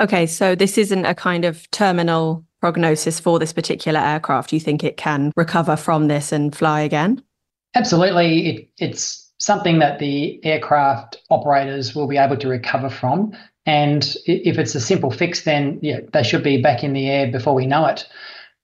Okay, 0.00 0.26
so 0.26 0.56
this 0.56 0.76
isn't 0.78 1.06
a 1.06 1.14
kind 1.14 1.44
of 1.44 1.70
terminal 1.70 2.44
prognosis 2.60 3.20
for 3.20 3.38
this 3.38 3.52
particular 3.52 4.00
aircraft. 4.00 4.50
Do 4.50 4.56
you 4.56 4.60
think 4.60 4.82
it 4.82 4.96
can 4.96 5.32
recover 5.36 5.76
from 5.76 6.08
this 6.08 6.32
and 6.32 6.52
fly 6.52 6.80
again? 6.80 7.22
Absolutely. 7.76 8.48
It, 8.48 8.68
it's 8.78 9.30
something 9.38 9.80
that 9.80 9.98
the 9.98 10.42
aircraft 10.44 11.18
operators 11.28 11.94
will 11.94 12.08
be 12.08 12.16
able 12.16 12.38
to 12.38 12.48
recover 12.48 12.88
from. 12.88 13.36
And 13.66 14.16
if 14.24 14.58
it's 14.58 14.74
a 14.74 14.80
simple 14.80 15.10
fix, 15.10 15.44
then 15.44 15.78
yeah, 15.82 16.00
they 16.14 16.22
should 16.22 16.42
be 16.42 16.62
back 16.62 16.82
in 16.82 16.94
the 16.94 17.10
air 17.10 17.30
before 17.30 17.54
we 17.54 17.66
know 17.66 17.84
it. 17.84 18.08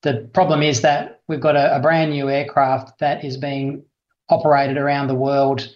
The 0.01 0.29
problem 0.33 0.63
is 0.63 0.81
that 0.81 1.21
we've 1.29 1.43
got 1.43 1.57
a, 1.57 1.77
a 1.77 1.81
brand 1.81 2.13
new 2.13 2.31
aircraft 2.31 3.01
that 3.01 3.23
is 3.23 3.37
being 3.37 3.85
operated 4.31 4.79
around 4.79 5.09
the 5.09 5.15
world 5.15 5.69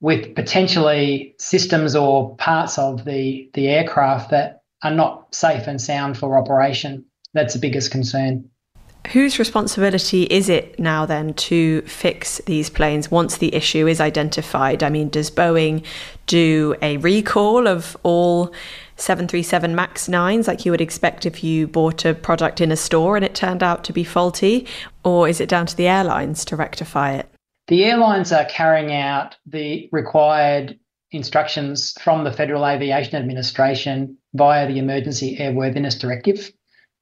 with 0.00 0.34
potentially 0.34 1.34
systems 1.38 1.94
or 1.94 2.36
parts 2.36 2.78
of 2.78 3.04
the, 3.04 3.50
the 3.52 3.68
aircraft 3.68 4.30
that 4.30 4.62
are 4.82 4.94
not 4.94 5.34
safe 5.34 5.66
and 5.66 5.80
sound 5.80 6.16
for 6.16 6.38
operation. 6.38 7.04
That's 7.34 7.52
the 7.52 7.60
biggest 7.60 7.90
concern. 7.90 8.48
Whose 9.12 9.38
responsibility 9.38 10.24
is 10.24 10.50
it 10.50 10.78
now 10.78 11.06
then 11.06 11.32
to 11.34 11.80
fix 11.82 12.42
these 12.44 12.68
planes 12.68 13.10
once 13.10 13.38
the 13.38 13.54
issue 13.54 13.86
is 13.86 14.02
identified? 14.02 14.82
I 14.82 14.90
mean, 14.90 15.08
does 15.08 15.30
Boeing 15.30 15.82
do 16.26 16.76
a 16.82 16.98
recall 16.98 17.66
of 17.66 17.96
all 18.02 18.52
737 18.96 19.74
MAX 19.74 20.08
9s 20.08 20.46
like 20.46 20.66
you 20.66 20.72
would 20.72 20.82
expect 20.82 21.24
if 21.24 21.42
you 21.42 21.66
bought 21.66 22.04
a 22.04 22.12
product 22.12 22.60
in 22.60 22.70
a 22.70 22.76
store 22.76 23.16
and 23.16 23.24
it 23.24 23.34
turned 23.34 23.62
out 23.62 23.82
to 23.84 23.94
be 23.94 24.04
faulty? 24.04 24.66
Or 25.04 25.26
is 25.26 25.40
it 25.40 25.48
down 25.48 25.64
to 25.66 25.76
the 25.76 25.88
airlines 25.88 26.44
to 26.44 26.56
rectify 26.56 27.14
it? 27.14 27.30
The 27.68 27.84
airlines 27.84 28.30
are 28.30 28.44
carrying 28.44 28.92
out 28.92 29.36
the 29.46 29.88
required 29.90 30.78
instructions 31.12 31.94
from 32.02 32.24
the 32.24 32.32
Federal 32.32 32.66
Aviation 32.66 33.16
Administration 33.16 34.18
via 34.34 34.68
the 34.68 34.78
Emergency 34.78 35.38
Airworthiness 35.38 35.98
Directive. 35.98 36.52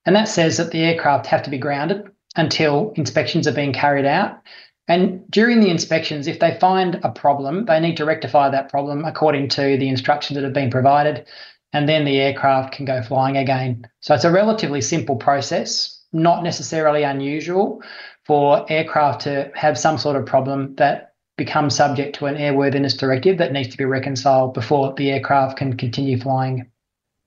And 0.06 0.16
that 0.16 0.28
says 0.28 0.56
that 0.56 0.70
the 0.70 0.84
aircraft 0.84 1.26
have 1.26 1.42
to 1.42 1.50
be 1.50 1.58
grounded 1.58 2.08
until 2.36 2.92
inspections 2.96 3.46
are 3.48 3.52
being 3.52 3.72
carried 3.72 4.06
out. 4.06 4.40
And 4.88 5.28
during 5.30 5.60
the 5.60 5.70
inspections, 5.70 6.28
if 6.28 6.38
they 6.38 6.56
find 6.60 7.00
a 7.02 7.10
problem, 7.10 7.64
they 7.64 7.80
need 7.80 7.96
to 7.96 8.04
rectify 8.04 8.48
that 8.50 8.68
problem 8.68 9.04
according 9.04 9.48
to 9.50 9.76
the 9.76 9.88
instructions 9.88 10.36
that 10.36 10.44
have 10.44 10.52
been 10.52 10.70
provided, 10.70 11.26
and 11.72 11.88
then 11.88 12.04
the 12.04 12.20
aircraft 12.20 12.72
can 12.72 12.84
go 12.84 13.02
flying 13.02 13.36
again. 13.36 13.88
So 14.00 14.14
it's 14.14 14.25
a 14.25 14.30
relatively 14.30 14.80
simple 14.80 15.16
process, 15.16 16.04
not 16.12 16.44
necessarily 16.44 17.02
unusual, 17.02 17.82
for 18.25 18.64
aircraft 18.70 19.22
to 19.22 19.50
have 19.56 19.76
some 19.76 19.98
sort 19.98 20.16
of 20.16 20.25
problem 20.25 20.76
that 20.76 21.14
becomes 21.36 21.75
subject 21.75 22.16
to 22.16 22.26
an 22.26 22.36
airworthiness 22.36 22.96
directive 22.96 23.38
that 23.38 23.52
needs 23.52 23.68
to 23.70 23.76
be 23.76 23.84
reconciled 23.84 24.54
before 24.54 24.94
the 24.94 25.10
aircraft 25.10 25.58
can 25.58 25.76
continue 25.76 26.18
flying. 26.18 26.70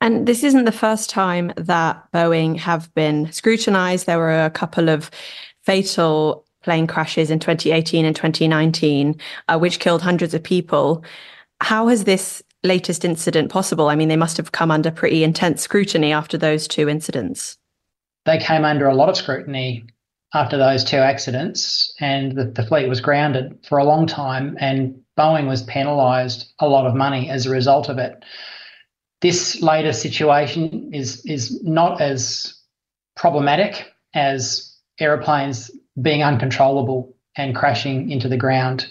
And 0.01 0.27
this 0.27 0.43
isn't 0.43 0.65
the 0.65 0.71
first 0.71 1.09
time 1.09 1.51
that 1.57 2.01
Boeing 2.13 2.57
have 2.57 2.93
been 2.93 3.31
scrutinized. 3.31 4.05
There 4.05 4.17
were 4.17 4.45
a 4.45 4.49
couple 4.49 4.89
of 4.89 5.11
fatal 5.63 6.45
plane 6.63 6.87
crashes 6.87 7.29
in 7.29 7.39
2018 7.39 8.05
and 8.05 8.15
2019, 8.15 9.19
uh, 9.47 9.57
which 9.57 9.79
killed 9.79 10.01
hundreds 10.01 10.33
of 10.33 10.43
people. 10.43 11.03
How 11.61 11.87
has 11.87 12.05
this 12.05 12.41
latest 12.63 13.03
incident 13.03 13.51
possible? 13.51 13.89
I 13.89 13.95
mean, 13.95 14.07
they 14.07 14.15
must 14.15 14.37
have 14.37 14.51
come 14.51 14.71
under 14.71 14.91
pretty 14.91 15.23
intense 15.23 15.61
scrutiny 15.61 16.13
after 16.13 16.37
those 16.37 16.67
two 16.67 16.87
incidents. 16.89 17.57
They 18.25 18.37
came 18.37 18.65
under 18.65 18.87
a 18.87 18.95
lot 18.95 19.09
of 19.09 19.17
scrutiny 19.17 19.85
after 20.33 20.57
those 20.57 20.83
two 20.83 20.97
accidents, 20.97 21.91
and 21.99 22.37
the, 22.37 22.45
the 22.45 22.65
fleet 22.65 22.87
was 22.87 23.01
grounded 23.01 23.57
for 23.67 23.79
a 23.79 23.83
long 23.83 24.05
time, 24.05 24.55
and 24.59 25.01
Boeing 25.17 25.47
was 25.47 25.63
penalised 25.63 26.53
a 26.59 26.67
lot 26.67 26.85
of 26.85 26.95
money 26.95 27.29
as 27.29 27.45
a 27.45 27.49
result 27.49 27.89
of 27.89 27.97
it. 27.97 28.23
This 29.21 29.61
later 29.61 29.93
situation 29.93 30.91
is 30.93 31.25
is 31.25 31.61
not 31.63 32.01
as 32.01 32.53
problematic 33.15 33.91
as 34.13 34.75
aeroplanes 34.99 35.71
being 36.01 36.23
uncontrollable 36.23 37.13
and 37.35 37.55
crashing 37.55 38.09
into 38.09 38.27
the 38.27 38.37
ground. 38.37 38.87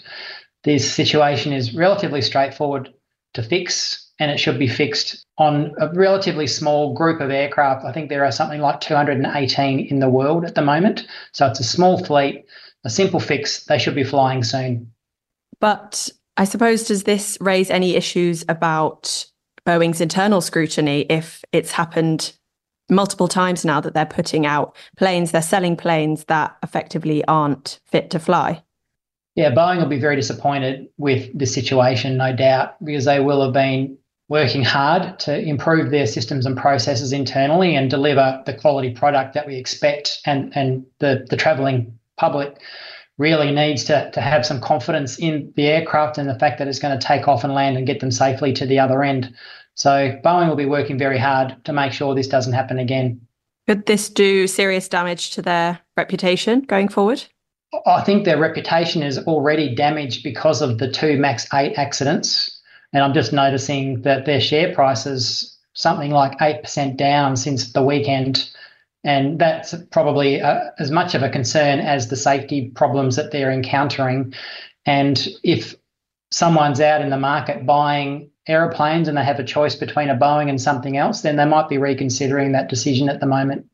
This 0.63 0.91
situation 0.91 1.53
is 1.53 1.75
relatively 1.75 2.21
straightforward 2.21 2.93
to 3.33 3.43
fix 3.43 4.09
and 4.19 4.29
it 4.29 4.39
should 4.39 4.59
be 4.59 4.67
fixed 4.67 5.25
on 5.37 5.73
a 5.79 5.87
relatively 5.93 6.45
small 6.45 6.93
group 6.93 7.21
of 7.21 7.31
aircraft. 7.31 7.85
I 7.85 7.93
think 7.93 8.09
there 8.09 8.25
are 8.25 8.31
something 8.31 8.59
like 8.59 8.81
218 8.81 9.79
in 9.79 9.99
the 9.99 10.09
world 10.09 10.43
at 10.43 10.55
the 10.55 10.61
moment. 10.61 11.07
So 11.31 11.47
it's 11.47 11.61
a 11.61 11.63
small 11.63 12.03
fleet, 12.03 12.45
a 12.83 12.89
simple 12.89 13.21
fix. 13.21 13.63
They 13.65 13.79
should 13.79 13.95
be 13.95 14.03
flying 14.03 14.43
soon. 14.43 14.91
But 15.61 16.09
I 16.35 16.43
suppose, 16.43 16.85
does 16.85 17.03
this 17.03 17.37
raise 17.39 17.69
any 17.69 17.95
issues 17.95 18.43
about 18.49 19.25
Boeing's 19.69 20.01
internal 20.01 20.41
scrutiny 20.41 21.01
if 21.11 21.43
it's 21.51 21.71
happened 21.71 22.33
multiple 22.89 23.27
times 23.27 23.63
now 23.63 23.79
that 23.79 23.93
they're 23.93 24.03
putting 24.03 24.47
out 24.47 24.75
planes, 24.97 25.31
they're 25.31 25.43
selling 25.43 25.77
planes 25.77 26.23
that 26.23 26.57
effectively 26.63 27.23
aren't 27.25 27.79
fit 27.85 28.09
to 28.09 28.17
fly? 28.17 28.63
Yeah, 29.35 29.51
Boeing 29.51 29.77
will 29.77 29.85
be 29.85 29.99
very 29.99 30.15
disappointed 30.15 30.87
with 30.97 31.29
this 31.37 31.53
situation, 31.53 32.17
no 32.17 32.35
doubt, 32.35 32.83
because 32.83 33.05
they 33.05 33.19
will 33.19 33.43
have 33.43 33.53
been 33.53 33.95
working 34.27 34.63
hard 34.63 35.19
to 35.19 35.39
improve 35.39 35.91
their 35.91 36.07
systems 36.07 36.47
and 36.47 36.57
processes 36.57 37.13
internally 37.13 37.75
and 37.75 37.91
deliver 37.91 38.41
the 38.47 38.55
quality 38.55 38.89
product 38.89 39.35
that 39.35 39.45
we 39.45 39.55
expect 39.55 40.19
and, 40.25 40.51
and 40.55 40.83
the, 40.97 41.27
the 41.29 41.37
travelling 41.37 41.95
public 42.17 42.57
really 43.19 43.51
needs 43.51 43.83
to, 43.83 44.09
to 44.11 44.21
have 44.21 44.45
some 44.45 44.61
confidence 44.61 45.19
in 45.19 45.53
the 45.57 45.67
aircraft 45.67 46.17
and 46.17 46.27
the 46.27 46.39
fact 46.39 46.57
that 46.57 46.67
it's 46.67 46.79
going 46.79 46.97
to 46.97 47.05
take 47.05 47.27
off 47.27 47.43
and 47.43 47.53
land 47.53 47.77
and 47.77 47.85
get 47.85 47.99
them 47.99 48.09
safely 48.09 48.53
to 48.53 48.65
the 48.65 48.79
other 48.79 49.03
end. 49.03 49.35
So 49.79 50.19
Boeing 50.25 50.49
will 50.49 50.57
be 50.57 50.65
working 50.65 50.97
very 50.97 51.17
hard 51.17 51.55
to 51.63 51.71
make 51.71 51.93
sure 51.93 52.13
this 52.13 52.27
doesn't 52.27 52.51
happen 52.51 52.79
again. 52.79 53.21
Could 53.65 53.85
this 53.85 54.09
do 54.09 54.45
serious 54.45 54.89
damage 54.89 55.31
to 55.31 55.41
their 55.41 55.79
reputation 55.95 56.61
going 56.61 56.89
forward? 56.89 57.23
I 57.85 58.01
think 58.01 58.25
their 58.25 58.37
reputation 58.37 59.03
is 59.03 59.19
already 59.19 59.73
damaged 59.73 60.23
because 60.23 60.61
of 60.61 60.79
the 60.79 60.91
two 60.91 61.17
MAX 61.17 61.47
8 61.53 61.75
accidents 61.77 62.59
and 62.91 63.03
I'm 63.03 63.13
just 63.13 63.31
noticing 63.31 64.01
that 64.01 64.25
their 64.25 64.41
share 64.41 64.73
price 64.73 65.05
is 65.05 65.57
something 65.73 66.11
like 66.11 66.37
8% 66.39 66.97
down 66.97 67.37
since 67.37 67.71
the 67.71 67.83
weekend. 67.83 68.49
And 69.03 69.39
that's 69.39 69.73
probably 69.91 70.41
uh, 70.41 70.71
as 70.79 70.91
much 70.91 71.15
of 71.15 71.23
a 71.23 71.29
concern 71.29 71.79
as 71.79 72.09
the 72.09 72.17
safety 72.17 72.69
problems 72.75 73.15
that 73.15 73.31
they're 73.31 73.51
encountering. 73.51 74.33
And 74.85 75.25
if 75.43 75.75
someone's 76.31 76.81
out 76.81 77.01
in 77.01 77.11
the 77.11 77.17
market 77.17 77.65
buying 77.65 78.29
aeroplanes 78.49 79.07
and 79.07 79.17
they 79.17 79.23
have 79.23 79.39
a 79.39 79.43
choice 79.43 79.75
between 79.75 80.09
a 80.09 80.17
Boeing 80.17 80.49
and 80.49 80.61
something 80.61 80.97
else, 80.97 81.21
then 81.21 81.37
they 81.37 81.45
might 81.45 81.69
be 81.69 81.77
reconsidering 81.77 82.51
that 82.51 82.69
decision 82.69 83.07
at 83.07 83.19
the 83.19 83.25
moment. 83.25 83.65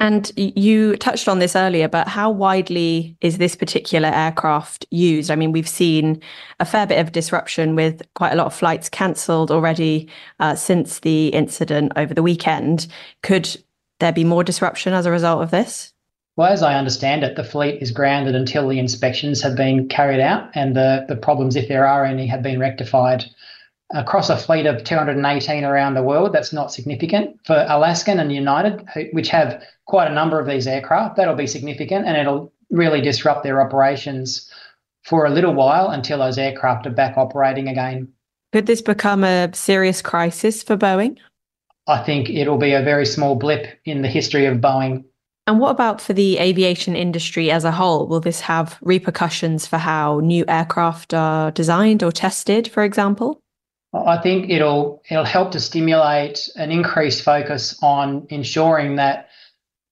And 0.00 0.30
you 0.36 0.96
touched 0.96 1.28
on 1.28 1.38
this 1.38 1.54
earlier, 1.54 1.88
but 1.88 2.08
how 2.08 2.30
widely 2.30 3.16
is 3.20 3.38
this 3.38 3.54
particular 3.54 4.08
aircraft 4.08 4.86
used? 4.90 5.30
I 5.30 5.36
mean, 5.36 5.52
we've 5.52 5.68
seen 5.68 6.20
a 6.58 6.64
fair 6.64 6.86
bit 6.86 6.98
of 6.98 7.12
disruption 7.12 7.76
with 7.76 8.02
quite 8.14 8.32
a 8.32 8.36
lot 8.36 8.46
of 8.46 8.54
flights 8.54 8.88
cancelled 8.88 9.50
already 9.50 10.08
uh, 10.40 10.56
since 10.56 10.98
the 11.00 11.28
incident 11.28 11.92
over 11.96 12.12
the 12.12 12.22
weekend. 12.22 12.86
Could 13.22 13.56
there 14.00 14.12
be 14.12 14.24
more 14.24 14.44
disruption 14.44 14.92
as 14.92 15.06
a 15.06 15.10
result 15.10 15.42
of 15.42 15.50
this? 15.50 15.92
Well, 16.36 16.52
as 16.52 16.64
I 16.64 16.76
understand 16.76 17.22
it, 17.22 17.36
the 17.36 17.44
fleet 17.44 17.80
is 17.80 17.92
grounded 17.92 18.34
until 18.34 18.68
the 18.68 18.80
inspections 18.80 19.40
have 19.42 19.56
been 19.56 19.88
carried 19.88 20.20
out 20.20 20.50
and 20.54 20.76
the, 20.76 21.04
the 21.08 21.16
problems, 21.16 21.54
if 21.54 21.68
there 21.68 21.86
are 21.86 22.04
any, 22.04 22.26
have 22.26 22.42
been 22.42 22.58
rectified 22.58 23.24
across 23.92 24.30
a 24.30 24.36
fleet 24.36 24.66
of 24.66 24.84
218 24.84 25.64
around 25.64 25.94
the 25.94 26.02
world, 26.02 26.32
that's 26.32 26.52
not 26.52 26.72
significant. 26.72 27.38
For 27.46 27.66
Alaskan 27.68 28.18
and 28.18 28.32
United, 28.32 28.86
which 29.12 29.28
have 29.28 29.62
quite 29.86 30.10
a 30.10 30.14
number 30.14 30.40
of 30.40 30.46
these 30.46 30.66
aircraft, 30.66 31.16
that'll 31.16 31.34
be 31.34 31.46
significant 31.46 32.06
and 32.06 32.16
it'll 32.16 32.52
really 32.70 33.00
disrupt 33.00 33.44
their 33.44 33.60
operations 33.60 34.50
for 35.04 35.26
a 35.26 35.30
little 35.30 35.54
while 35.54 35.90
until 35.90 36.18
those 36.18 36.38
aircraft 36.38 36.86
are 36.86 36.90
back 36.90 37.16
operating 37.16 37.68
again. 37.68 38.08
Could 38.52 38.66
this 38.66 38.82
become 38.82 39.24
a 39.24 39.50
serious 39.52 40.00
crisis 40.00 40.62
for 40.62 40.76
Boeing? 40.76 41.18
I 41.86 42.02
think 42.02 42.30
it'll 42.30 42.56
be 42.56 42.72
a 42.72 42.82
very 42.82 43.04
small 43.04 43.34
blip 43.34 43.66
in 43.84 44.02
the 44.02 44.08
history 44.08 44.46
of 44.46 44.58
Boeing. 44.58 45.04
And 45.46 45.60
what 45.60 45.70
about 45.70 46.00
for 46.00 46.14
the 46.14 46.38
aviation 46.38 46.96
industry 46.96 47.50
as 47.50 47.64
a 47.64 47.72
whole? 47.72 48.06
Will 48.06 48.20
this 48.20 48.40
have 48.40 48.78
repercussions 48.80 49.66
for 49.66 49.76
how 49.76 50.20
new 50.20 50.44
aircraft 50.48 51.12
are 51.12 51.50
designed 51.50 52.02
or 52.02 52.10
tested, 52.10 52.66
for 52.66 52.82
example? 52.82 53.38
I 53.94 54.20
think 54.20 54.50
it'll 54.50 55.02
it'll 55.08 55.24
help 55.24 55.52
to 55.52 55.60
stimulate 55.60 56.48
an 56.56 56.72
increased 56.72 57.22
focus 57.22 57.78
on 57.80 58.26
ensuring 58.28 58.96
that 58.96 59.28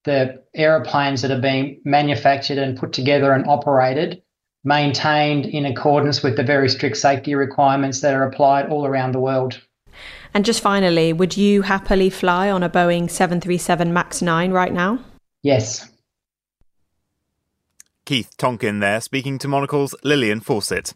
the 0.04 0.42
aeroplanes 0.54 1.23
that 1.23 1.30
are 1.30 1.40
being 1.40 1.80
manufactured 1.85 2.59
and 2.59 2.76
put 2.76 2.92
together 2.92 3.32
and 3.32 3.47
operated 3.47 4.23
maintained 4.64 5.47
in 5.47 5.64
accordance 5.66 6.23
with 6.23 6.37
the 6.37 6.42
very 6.42 6.68
strict 6.68 6.97
safety 6.97 7.35
requirements 7.35 8.00
that 8.00 8.14
are 8.14 8.25
applied 8.25 8.68
all 8.68 8.87
around 8.87 9.12
the 9.12 9.21
world. 9.21 9.61
And 10.35 10.44
just 10.44 10.61
finally, 10.61 11.12
would 11.12 11.37
you 11.37 11.62
happily 11.62 12.11
fly 12.11 12.50
on 12.50 12.62
a 12.62 12.71
Boeing 12.71 13.11
737 13.11 13.92
MAX 13.92 14.23
9 14.23 14.50
right 14.52 14.73
now? 14.73 14.99
Yes. 15.42 15.88
Keith 18.04 18.37
Tonkin 18.37 18.80
there 18.80 19.00
speaking 19.00 19.38
to 19.38 19.49
Monocle's 19.49 19.94
Lillian 20.02 20.40
Fawcett. 20.40 20.94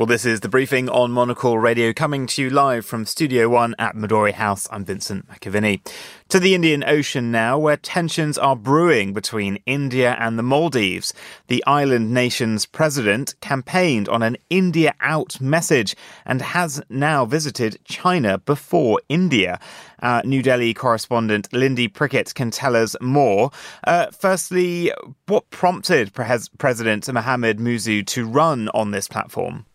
Well, 0.00 0.06
this 0.06 0.24
is 0.24 0.40
the 0.40 0.48
briefing 0.48 0.88
on 0.88 1.12
Monocle 1.12 1.58
Radio 1.58 1.92
coming 1.92 2.26
to 2.28 2.40
you 2.40 2.48
live 2.48 2.86
from 2.86 3.04
Studio 3.04 3.50
One 3.50 3.74
at 3.78 3.94
Midori 3.94 4.32
House. 4.32 4.66
I'm 4.70 4.82
Vincent 4.82 5.28
McAviney. 5.28 5.86
To 6.30 6.40
the 6.40 6.54
Indian 6.54 6.82
Ocean 6.82 7.30
now, 7.30 7.58
where 7.58 7.76
tensions 7.76 8.38
are 8.38 8.56
brewing 8.56 9.12
between 9.12 9.58
India 9.66 10.16
and 10.18 10.38
the 10.38 10.42
Maldives. 10.42 11.12
The 11.48 11.62
island 11.66 12.14
nation's 12.14 12.64
president 12.64 13.34
campaigned 13.42 14.08
on 14.08 14.22
an 14.22 14.38
India 14.48 14.94
out 15.02 15.38
message 15.38 15.94
and 16.24 16.40
has 16.40 16.80
now 16.88 17.26
visited 17.26 17.78
China 17.84 18.38
before 18.38 19.02
India. 19.10 19.60
Our 20.00 20.22
New 20.22 20.40
Delhi 20.40 20.72
correspondent 20.72 21.52
Lindy 21.52 21.88
Prickett 21.88 22.34
can 22.34 22.50
tell 22.50 22.74
us 22.74 22.96
more. 23.02 23.50
Uh, 23.86 24.06
firstly, 24.06 24.94
what 25.26 25.50
prompted 25.50 26.14
President 26.14 27.12
Mohamed 27.12 27.58
Muizzu 27.58 28.06
to 28.06 28.26
run 28.26 28.70
on 28.70 28.92
this 28.92 29.06
platform? 29.06 29.66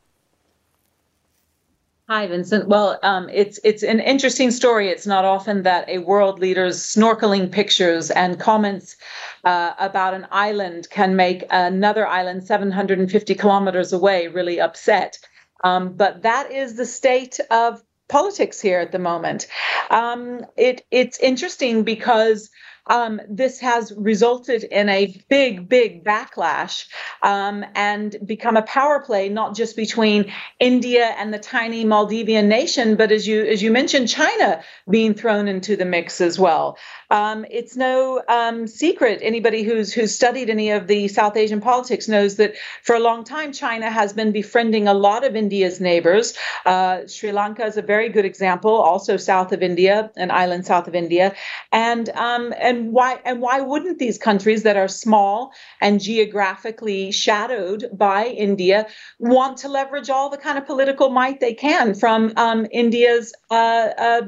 Hi, 2.07 2.27
Vincent. 2.27 2.67
Well, 2.67 2.99
um, 3.01 3.29
it's 3.33 3.59
it's 3.63 3.81
an 3.81 3.99
interesting 3.99 4.51
story. 4.51 4.89
It's 4.89 5.07
not 5.07 5.25
often 5.25 5.63
that 5.63 5.89
a 5.89 5.97
world 5.97 6.37
leader's 6.37 6.79
snorkeling 6.79 7.51
pictures 7.51 8.11
and 8.11 8.39
comments 8.39 8.95
uh, 9.43 9.73
about 9.79 10.13
an 10.13 10.27
island 10.29 10.87
can 10.91 11.15
make 11.15 11.45
another 11.49 12.05
island 12.05 12.45
750 12.45 13.33
kilometers 13.33 13.91
away 13.91 14.27
really 14.27 14.61
upset. 14.61 15.17
Um, 15.63 15.93
but 15.93 16.21
that 16.21 16.51
is 16.51 16.75
the 16.75 16.85
state 16.85 17.39
of 17.49 17.81
politics 18.07 18.61
here 18.61 18.79
at 18.79 18.91
the 18.91 18.99
moment. 18.99 19.47
Um, 19.89 20.45
it 20.55 20.85
it's 20.91 21.19
interesting 21.19 21.81
because 21.81 22.51
um, 22.87 23.21
this 23.27 23.59
has 23.59 23.93
resulted 23.97 24.63
in 24.63 24.89
a 24.89 25.15
big, 25.29 25.67
big 25.67 26.03
backlash 26.03 26.87
um, 27.23 27.65
and 27.75 28.15
become 28.25 28.57
a 28.57 28.61
power 28.61 28.99
play, 28.99 29.29
not 29.29 29.55
just 29.55 29.75
between 29.75 30.31
India 30.59 31.15
and 31.17 31.33
the 31.33 31.39
tiny 31.39 31.83
Maldivian 31.85 32.45
nation, 32.45 32.95
but 32.95 33.11
as 33.11 33.27
you 33.27 33.43
as 33.43 33.61
you 33.61 33.71
mentioned, 33.71 34.07
China 34.07 34.61
being 34.89 35.13
thrown 35.13 35.47
into 35.47 35.75
the 35.75 35.85
mix 35.85 36.21
as 36.21 36.37
well. 36.37 36.77
Um, 37.09 37.45
it's 37.49 37.75
no 37.75 38.21
um, 38.27 38.67
secret. 38.67 39.19
Anybody 39.21 39.63
who's 39.63 39.93
who's 39.93 40.13
studied 40.13 40.49
any 40.49 40.71
of 40.71 40.87
the 40.87 41.07
South 41.07 41.37
Asian 41.37 41.61
politics 41.61 42.07
knows 42.07 42.35
that 42.35 42.55
for 42.83 42.95
a 42.95 42.99
long 42.99 43.23
time 43.23 43.51
China 43.51 43.89
has 43.89 44.13
been 44.13 44.31
befriending 44.31 44.87
a 44.87 44.93
lot 44.93 45.23
of 45.23 45.35
India's 45.35 45.79
neighbors. 45.79 46.33
Uh, 46.65 47.07
Sri 47.07 47.31
Lanka 47.31 47.65
is 47.65 47.77
a 47.77 47.81
very 47.81 48.09
good 48.09 48.25
example, 48.25 48.71
also 48.71 49.17
south 49.17 49.51
of 49.51 49.61
India, 49.61 50.11
an 50.15 50.31
island 50.31 50.65
south 50.65 50.87
of 50.87 50.95
India, 50.95 51.35
and 51.71 52.09
um, 52.09 52.53
and 52.75 52.91
why 52.91 53.19
and 53.25 53.41
why 53.41 53.61
wouldn't 53.61 53.99
these 53.99 54.17
countries 54.17 54.63
that 54.63 54.75
are 54.75 54.87
small 54.87 55.53
and 55.81 56.01
geographically 56.01 57.11
shadowed 57.11 57.89
by 57.93 58.27
India 58.27 58.87
want 59.19 59.57
to 59.57 59.67
leverage 59.67 60.09
all 60.09 60.29
the 60.29 60.37
kind 60.37 60.57
of 60.57 60.65
political 60.65 61.09
might 61.09 61.39
they 61.39 61.53
can 61.53 61.93
from 61.93 62.33
um, 62.35 62.67
India's 62.71 63.33
uh, 63.49 63.89
uh, 63.97 64.21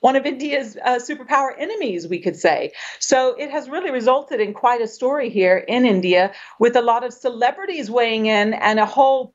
one 0.00 0.16
of 0.16 0.24
India's 0.26 0.76
uh, 0.84 0.98
superpower 0.98 1.50
enemies? 1.58 2.06
We 2.06 2.20
could 2.20 2.36
say. 2.36 2.72
So 3.00 3.34
it 3.34 3.50
has 3.50 3.68
really 3.68 3.90
resulted 3.90 4.40
in 4.40 4.54
quite 4.54 4.80
a 4.80 4.88
story 4.88 5.30
here 5.30 5.56
in 5.56 5.84
India 5.84 6.32
with 6.58 6.76
a 6.76 6.82
lot 6.82 7.04
of 7.04 7.12
celebrities 7.12 7.90
weighing 7.90 8.26
in 8.26 8.54
and 8.54 8.78
a 8.78 8.86
whole 8.86 9.34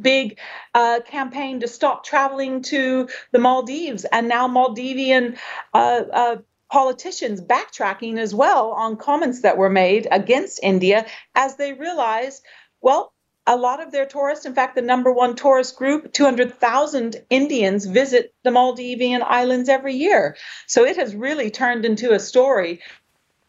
big 0.00 0.38
uh, 0.74 1.00
campaign 1.06 1.60
to 1.60 1.68
stop 1.68 2.04
traveling 2.04 2.62
to 2.62 3.08
the 3.32 3.38
Maldives, 3.38 4.04
and 4.06 4.28
now 4.28 4.48
Maldivian 4.48 5.36
uh, 5.74 6.02
uh, 6.12 6.36
politicians 6.74 7.40
backtracking 7.40 8.18
as 8.18 8.34
well 8.34 8.72
on 8.72 8.96
comments 8.96 9.42
that 9.42 9.56
were 9.56 9.70
made 9.70 10.08
against 10.10 10.58
India 10.60 11.06
as 11.36 11.54
they 11.54 11.72
realize, 11.72 12.42
well, 12.80 13.12
a 13.46 13.54
lot 13.56 13.80
of 13.80 13.92
their 13.92 14.06
tourists, 14.06 14.44
in 14.44 14.54
fact, 14.56 14.74
the 14.74 14.82
number 14.82 15.12
one 15.12 15.36
tourist 15.36 15.76
group, 15.76 16.12
200,000 16.12 17.24
Indians 17.30 17.86
visit 17.86 18.34
the 18.42 18.50
Maldivian 18.50 19.22
islands 19.22 19.68
every 19.68 19.94
year. 19.94 20.36
So 20.66 20.84
it 20.84 20.96
has 20.96 21.14
really 21.14 21.48
turned 21.48 21.84
into 21.84 22.12
a 22.12 22.18
story 22.18 22.80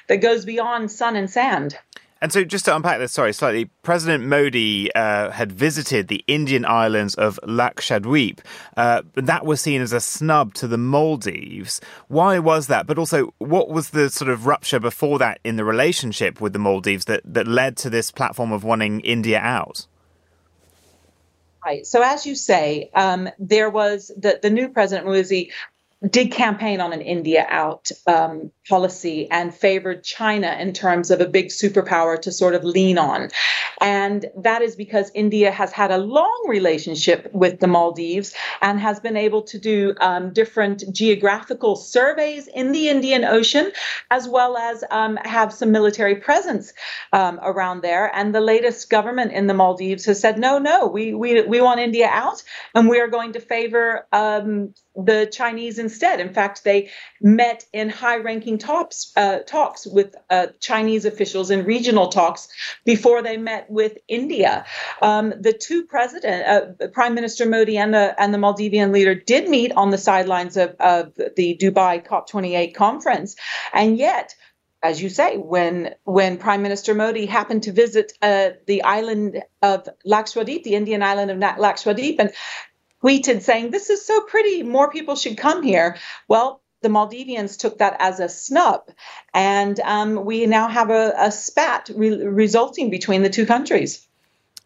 that 0.08 0.18
goes 0.18 0.46
beyond 0.46 0.92
sun 0.92 1.16
and 1.16 1.28
sand. 1.28 1.80
And 2.22 2.32
so, 2.32 2.44
just 2.44 2.66
to 2.66 2.76
unpack 2.76 3.00
this, 3.00 3.12
sorry, 3.12 3.34
slightly, 3.34 3.66
President 3.84 4.24
Modi 4.24 4.94
uh, 4.96 5.32
had 5.32 5.52
visited 5.52 6.08
the 6.08 6.24
Indian 6.28 6.66
islands 6.66 7.14
of 7.16 7.40
Lakshadweep. 7.44 8.40
Uh, 8.78 9.02
that 9.16 9.46
was 9.46 9.60
seen 9.60 9.82
as 9.82 9.92
a 9.92 10.00
snub 10.00 10.54
to 10.56 10.68
the 10.68 10.78
Maldives. 10.78 11.82
Why 12.08 12.40
was 12.40 12.68
that? 12.68 12.88
But 12.88 12.98
also, 12.98 13.34
what 13.40 13.70
was 13.70 13.90
the 13.90 14.10
sort 14.10 14.30
of 14.32 14.46
rupture 14.46 14.80
before 14.80 15.20
that 15.20 15.40
in 15.44 15.58
the 15.58 15.66
relationship 15.66 16.40
with 16.40 16.54
the 16.54 16.60
Maldives 16.60 17.06
that, 17.06 17.22
that 17.26 17.48
led 17.48 17.76
to 17.78 17.90
this 17.90 18.12
platform 18.12 18.54
of 18.54 18.64
wanting 18.64 19.02
India 19.02 19.40
out? 19.40 19.86
Right. 21.66 21.86
So, 21.86 22.02
as 22.02 22.26
you 22.26 22.36
say, 22.36 22.92
um, 22.94 23.28
there 23.40 23.70
was 23.70 24.10
the, 24.16 24.40
the 24.42 24.50
new 24.50 24.70
President 24.70 25.06
Muizzu 25.06 25.52
did 26.10 26.32
campaign 26.32 26.80
on 26.80 26.94
an 26.94 27.02
India 27.02 27.46
out 27.50 27.92
um, 28.08 28.52
policy 28.68 29.30
and 29.32 29.54
favored 29.54 30.04
China 30.04 30.56
in 30.60 30.74
terms 30.74 31.12
of 31.12 31.22
a 31.22 31.28
big 31.28 31.48
superpower 31.48 32.20
to 32.22 32.32
sort 32.32 32.56
of 32.56 32.64
lean 32.64 32.98
on. 32.98 33.30
And 33.82 34.26
that 34.38 34.62
is 34.62 34.76
because 34.76 35.12
India 35.14 35.52
has 35.52 35.72
had 35.72 35.92
a 35.92 35.98
long 35.98 36.46
relationship 36.48 37.30
with 37.34 37.60
the 37.60 37.68
Maldives 37.68 38.34
and 38.62 38.80
has 38.80 39.00
been 39.00 39.18
able 39.18 39.42
to 39.44 39.60
do 39.60 39.94
um, 40.00 40.34
different 40.34 40.84
geographical 40.92 41.76
surveys 41.76 42.48
in 42.48 42.72
the 42.72 42.90
Indian 42.90 43.26
Ocean, 43.26 43.72
as 44.12 44.28
well 44.28 44.58
as 44.58 44.84
um, 44.92 45.18
have 45.26 45.54
some 45.54 45.72
military 45.72 46.16
presence 46.16 46.74
um, 47.14 47.40
around 47.44 47.82
there. 47.82 48.16
And 48.16 48.34
the 48.34 48.42
latest 48.42 48.90
government 48.90 49.34
in 49.34 49.48
the 49.48 49.54
Maldives 49.54 50.06
has 50.06 50.20
said, 50.20 50.40
no, 50.40 50.58
no, 50.58 50.88
we, 50.88 51.14
we, 51.14 51.42
we 51.42 51.62
want 51.62 51.80
India 51.80 52.08
out 52.10 52.44
and 52.74 52.90
we 52.90 53.00
are 53.00 53.08
going 53.08 53.34
to 53.34 53.40
favor 53.40 54.08
um, 54.14 54.74
the 54.96 55.30
Chinese 55.32 55.78
instead. 55.80 56.20
In 56.20 56.34
fact, 56.34 56.64
they 56.64 56.90
met 57.22 57.66
in 57.74 57.90
high 57.90 58.18
ranking 58.18 58.55
talks, 58.58 59.12
uh, 59.16 59.40
talks 59.40 59.86
with 59.86 60.16
uh, 60.30 60.48
Chinese 60.60 61.06
officials 61.06 61.52
in 61.52 61.66
regional 61.66 62.10
talks 62.10 62.48
before 62.86 63.22
they 63.22 63.38
met 63.38 63.70
with 63.70 63.98
India. 64.08 64.66
Um, 65.02 65.34
the 65.40 65.54
two 65.54 65.86
president, 65.86 66.48
uh, 66.48 66.88
Prime 66.88 67.16
Minister 67.16 67.46
Modi 67.46 67.78
and 67.78 67.94
the, 67.94 68.16
and 68.22 68.34
the 68.34 68.38
Maldivian 68.38 68.92
leader 68.92 69.16
did 69.16 69.50
meet 69.50 69.72
on 69.74 69.90
the 69.90 69.98
sidelines 69.98 70.58
of, 70.58 70.76
of 70.80 71.14
the 71.16 71.58
Dubai 71.62 72.06
COP28 72.06 72.76
conference. 72.76 73.36
And 73.74 73.98
yet, 73.98 74.36
as 74.84 75.02
you 75.02 75.10
say, 75.10 75.38
when 75.38 75.96
when 76.04 76.38
Prime 76.38 76.62
Minister 76.62 76.94
Modi 76.94 77.26
happened 77.26 77.64
to 77.64 77.72
visit 77.72 78.14
uh, 78.22 78.52
the 78.68 78.84
island 78.84 79.42
of 79.62 79.90
Lakshadweep, 80.06 80.64
the 80.64 80.76
Indian 80.76 81.02
island 81.02 81.32
of 81.32 81.38
Lakshadweep, 81.40 82.18
and 82.20 82.32
tweeted 83.06 83.42
saying, 83.42 83.72
This 83.72 83.90
is 83.90 84.06
so 84.06 84.22
pretty, 84.22 84.64
more 84.64 84.90
people 84.90 85.16
should 85.16 85.38
come 85.38 85.64
here. 85.64 85.98
Well, 86.28 86.62
the 86.86 86.92
Maldivians 86.92 87.58
took 87.58 87.80
that 87.80 87.98
as 88.00 88.20
a 88.20 88.30
snub, 88.30 88.84
and 89.34 89.80
um, 89.80 90.24
we 90.24 90.46
now 90.46 90.68
have 90.68 90.92
a, 90.92 91.14
a 91.18 91.32
spat 91.32 91.90
re- 91.96 92.24
resulting 92.24 92.92
between 92.92 93.24
the 93.24 93.30
two 93.30 93.48
countries. 93.48 94.08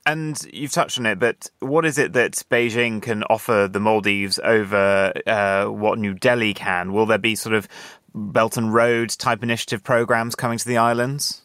And 0.05 0.37
you've 0.51 0.73
touched 0.73 0.99
on 0.99 1.05
it, 1.05 1.17
but 1.17 1.49
what 1.59 1.85
is 1.85 1.97
it 1.97 2.11
that 2.13 2.33
Beijing 2.51 3.01
can 3.01 3.23
offer 3.23 3.69
the 3.71 3.79
Maldives 3.79 4.37
over 4.43 5.13
uh, 5.25 5.65
what 5.67 5.97
New 5.97 6.13
Delhi 6.13 6.53
can? 6.53 6.91
Will 6.91 7.05
there 7.05 7.17
be 7.17 7.35
sort 7.35 7.55
of 7.55 7.69
Belt 8.13 8.57
and 8.57 8.73
Road 8.73 9.09
type 9.11 9.41
initiative 9.41 9.81
programs 9.81 10.35
coming 10.35 10.57
to 10.57 10.67
the 10.67 10.77
islands? 10.77 11.43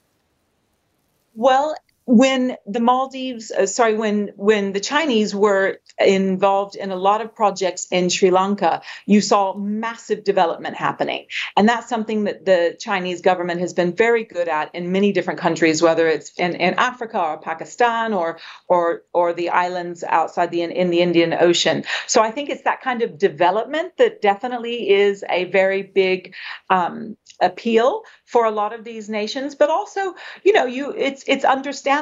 Well, 1.36 1.76
when 2.06 2.56
the 2.66 2.80
Maldives, 2.80 3.50
uh, 3.50 3.66
sorry, 3.66 3.94
when 3.94 4.32
when 4.36 4.72
the 4.72 4.80
Chinese 4.80 5.34
were 5.34 5.78
involved 5.98 6.76
in 6.76 6.90
a 6.90 6.96
lot 6.96 7.22
of 7.22 7.34
projects 7.34 7.86
in 7.90 8.10
Sri 8.10 8.30
Lanka, 8.30 8.82
you 9.06 9.22
saw 9.22 9.54
massive 9.54 10.22
development 10.22 10.76
happening, 10.76 11.26
and 11.56 11.66
that's 11.66 11.88
something 11.88 12.24
that 12.24 12.44
the 12.44 12.76
Chinese 12.78 13.22
government 13.22 13.60
has 13.60 13.72
been 13.72 13.94
very 13.94 14.24
good 14.24 14.48
at 14.48 14.74
in 14.74 14.92
many 14.92 15.12
different 15.12 15.40
countries, 15.40 15.80
whether 15.80 16.06
it's 16.06 16.30
in, 16.38 16.54
in 16.56 16.74
Africa 16.74 17.18
or 17.18 17.38
Pakistan 17.40 18.12
or 18.12 18.38
or 18.68 19.02
or 19.14 19.32
the 19.32 19.48
islands 19.48 20.04
outside 20.04 20.50
the 20.50 20.60
in 20.62 20.90
the 20.90 21.00
Indian 21.00 21.32
Ocean. 21.32 21.84
So 22.06 22.22
I 22.22 22.30
think 22.30 22.50
it's 22.50 22.64
that 22.64 22.82
kind 22.82 23.00
of 23.00 23.16
development 23.16 23.96
that 23.96 24.20
definitely 24.20 24.90
is 24.90 25.24
a 25.30 25.44
very 25.44 25.82
big 25.82 26.34
um, 26.68 27.16
appeal 27.40 28.02
for 28.26 28.44
a 28.44 28.50
lot 28.50 28.72
of 28.72 28.84
these 28.84 29.08
nations 29.08 29.54
but 29.56 29.68
also 29.68 30.14
you 30.44 30.52
know 30.52 30.66
you 30.66 30.94
it's 30.96 31.24
it's 31.26 31.44
understandable 31.44 31.93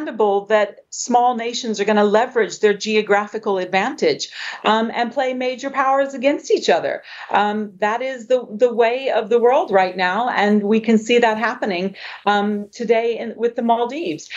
that 0.48 0.84
small 0.90 1.34
nations 1.36 1.80
are 1.80 1.84
going 1.84 1.96
to 1.96 2.04
leverage 2.04 2.60
their 2.60 2.74
geographical 2.74 3.58
advantage 3.58 4.28
um, 4.64 4.90
and 4.94 5.12
play 5.12 5.34
major 5.34 5.70
powers 5.70 6.14
against 6.14 6.50
each 6.50 6.68
other 6.68 7.02
um, 7.30 7.72
that 7.78 8.02
is 8.02 8.26
the 8.26 8.46
the 8.50 8.72
way 8.72 9.10
of 9.10 9.28
the 9.28 9.38
world 9.38 9.70
right 9.70 9.96
now 9.96 10.28
and 10.30 10.62
we 10.62 10.80
can 10.80 10.98
see 10.98 11.18
that 11.18 11.38
happening 11.38 11.94
um, 12.26 12.68
today 12.70 13.18
in, 13.18 13.34
with 13.36 13.56
the 13.56 13.62
maldives 13.62 14.28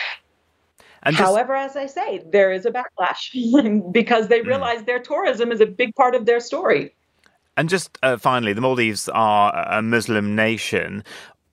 just, 1.12 1.22
However, 1.22 1.56
as 1.56 1.76
I 1.76 1.86
say, 1.86 2.24
there 2.32 2.52
is 2.52 2.66
a 2.66 2.72
backlash 2.72 3.92
because 3.92 4.28
they 4.28 4.42
hmm. 4.42 4.48
realize 4.48 4.82
mm. 4.82 4.86
their 4.88 5.00
tourism 5.00 5.52
is 5.52 5.62
a 5.62 5.66
big 5.68 5.94
part 5.94 6.16
of 6.16 6.26
their 6.26 6.40
story. 6.40 6.96
And 7.58 7.70
just 7.70 7.98
uh, 8.04 8.18
finally, 8.18 8.54
the 8.54 8.62
Maldives 8.62 9.08
are 9.10 9.54
a 9.70 9.82
Muslim 9.82 10.36
nation. 10.36 11.04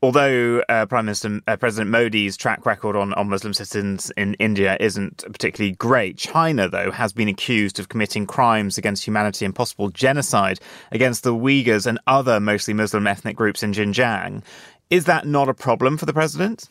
Although 0.04 0.64
uh, 0.68 0.84
Prime 0.86 1.04
Minister 1.04 1.40
uh, 1.46 1.56
President 1.56 1.88
Modi's 1.88 2.36
track 2.36 2.66
record 2.66 2.96
on, 2.96 3.14
on 3.14 3.28
Muslim 3.28 3.54
citizens 3.54 4.10
in 4.16 4.34
India 4.34 4.76
isn't 4.80 5.18
particularly 5.18 5.76
great, 5.76 6.18
China, 6.18 6.68
though, 6.68 6.90
has 6.90 7.12
been 7.12 7.28
accused 7.28 7.78
of 7.78 7.88
committing 7.88 8.26
crimes 8.26 8.76
against 8.76 9.06
humanity 9.06 9.44
and 9.44 9.54
possible 9.54 9.90
genocide 9.90 10.58
against 10.90 11.22
the 11.22 11.32
Uyghurs 11.32 11.86
and 11.86 12.00
other 12.08 12.40
mostly 12.40 12.74
Muslim 12.74 13.06
ethnic 13.06 13.36
groups 13.36 13.62
in 13.62 13.72
Xinjiang. 13.72 14.42
Is 14.90 15.04
that 15.04 15.24
not 15.24 15.48
a 15.48 15.54
problem 15.54 15.96
for 15.96 16.06
the 16.06 16.12
president? 16.12 16.68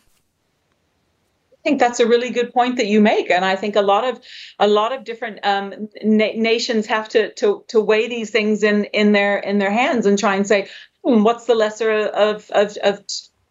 I 1.62 1.70
think 1.70 1.80
that's 1.80 2.00
a 2.00 2.08
really 2.08 2.32
good 2.32 2.52
point 2.52 2.78
that 2.78 2.88
you 2.88 3.00
make, 3.02 3.30
and 3.30 3.46
I 3.46 3.56
think 3.56 3.76
a 3.76 3.84
lot 3.84 4.04
of 4.04 4.20
a 4.58 4.68
lot 4.68 4.94
of 4.94 5.04
different 5.04 5.46
um, 5.46 5.90
na- 6.02 6.34
nations 6.36 6.88
have 6.88 7.08
to, 7.10 7.32
to 7.36 7.64
to 7.68 7.80
weigh 7.80 8.08
these 8.08 8.32
things 8.32 8.64
in 8.64 8.86
in 8.86 9.12
their 9.12 9.38
in 9.38 9.60
their 9.60 9.70
hands 9.70 10.08
and 10.08 10.18
try 10.18 10.36
and 10.36 10.48
say, 10.48 10.68
hmm, 11.06 11.22
what's 11.22 11.46
the 11.46 11.54
lesser 11.54 11.92
of 11.92 12.50
of 12.50 12.78
of 12.78 13.06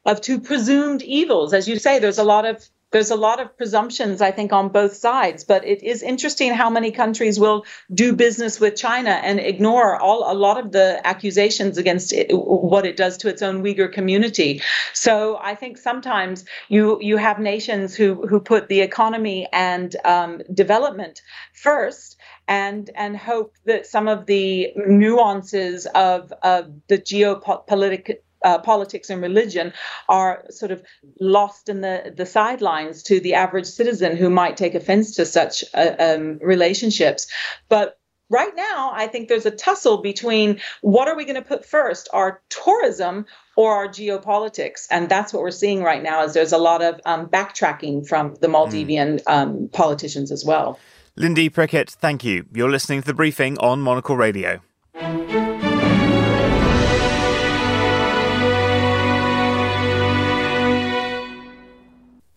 of 0.05 0.21
two 0.21 0.41
presumed 0.41 1.03
evils? 1.03 1.55
As 1.55 1.69
you 1.69 1.79
say, 1.79 2.01
there's 2.01 2.19
a 2.19 2.25
lot 2.25 2.47
of 2.47 2.69
there's 2.93 3.11
a 3.11 3.17
lot 3.17 3.41
of 3.41 3.57
presumptions, 3.57 4.21
I 4.21 4.31
think, 4.31 4.53
on 4.53 4.69
both 4.69 4.97
sides. 4.97 5.45
But 5.45 5.65
it 5.65 5.83
is 5.83 6.03
interesting 6.03 6.53
how 6.55 6.71
many 6.71 6.91
countries 6.91 7.39
will 7.39 7.65
do 7.93 8.13
business 8.15 8.59
with 8.59 8.77
China 8.77 9.11
and 9.11 9.39
ignore 9.39 9.97
all 9.97 10.31
a 10.31 10.35
lot 10.35 10.59
of 10.59 10.73
the 10.73 11.01
accusations 11.05 11.79
against 11.79 12.13
it, 12.13 12.31
what 12.33 12.87
it 12.87 12.97
does 12.97 13.17
to 13.19 13.29
its 13.29 13.43
own 13.43 13.63
Uyghur 13.63 13.93
community. 13.93 14.63
So 14.93 15.39
I 15.41 15.55
think 15.55 15.79
sometimes 15.79 16.45
you 16.69 16.99
you 17.01 17.17
have 17.17 17.39
nations 17.39 17.95
who 17.95 18.27
who 18.27 18.41
put 18.41 18.69
the 18.69 18.81
economy 18.81 19.47
and 19.53 19.95
um, 20.05 20.43
development 20.53 21.23
first 21.53 22.17
and 22.49 22.91
and 22.97 23.17
hope 23.17 23.55
that 23.65 23.87
some 23.87 24.09
of 24.09 24.27
the 24.27 24.73
nuances 24.77 25.87
of, 25.95 26.33
of 26.43 26.73
the 26.89 26.99
geopolitical 26.99 28.17
uh, 28.45 28.59
politics 28.59 29.11
and 29.11 29.23
religion 29.23 29.73
are 30.09 30.45
sort 30.51 30.71
of 30.71 30.83
lost 31.21 31.69
in 31.69 31.81
the, 31.81 32.13
the 32.17 32.27
sidelines 32.27 33.03
to 33.05 33.21
the 33.21 33.35
average 33.35 33.67
citizen 33.67 34.17
who 34.17 34.31
might 34.31 34.57
take 34.57 34.75
offense 34.75 35.17
to 35.17 35.27
such 35.27 35.65
uh, 35.75 35.95
um, 35.99 36.39
relationships. 36.43 37.27
But 37.69 37.99
right 38.31 38.55
now, 38.55 38.93
I 38.95 39.07
think 39.09 39.29
there's 39.29 39.47
a 39.47 39.51
tussle 39.51 39.99
between 39.99 40.61
what 40.81 41.09
are 41.09 41.17
we 41.17 41.25
going 41.25 41.43
to 41.43 41.43
put 41.43 41.67
first, 41.67 42.09
our 42.13 42.41
tourism 42.49 43.27
or 43.57 43.75
our 43.75 43.89
geopolitics, 43.89 44.87
and 44.91 45.09
that's 45.09 45.33
what 45.33 45.43
we're 45.43 45.51
seeing 45.51 45.83
right 45.83 46.03
now. 46.03 46.25
Is 46.25 46.33
there's 46.33 46.53
a 46.53 46.59
lot 46.59 46.83
of 46.83 47.01
um, 47.05 47.27
backtracking 47.27 48.09
from 48.09 48.37
the 48.41 48.47
Maldivian 48.47 49.21
um, 49.27 49.69
politicians 49.73 50.33
as 50.33 50.45
well. 50.45 50.79
Lindy 51.17 51.49
Prickett, 51.51 51.91
thank 51.91 52.25
you. 52.25 52.47
You're 52.55 52.71
listening 52.71 53.03
to 53.03 53.07
the 53.07 53.15
briefing 53.15 53.59
on 53.59 53.81
Monocle 53.81 54.17
Radio. 54.17 54.61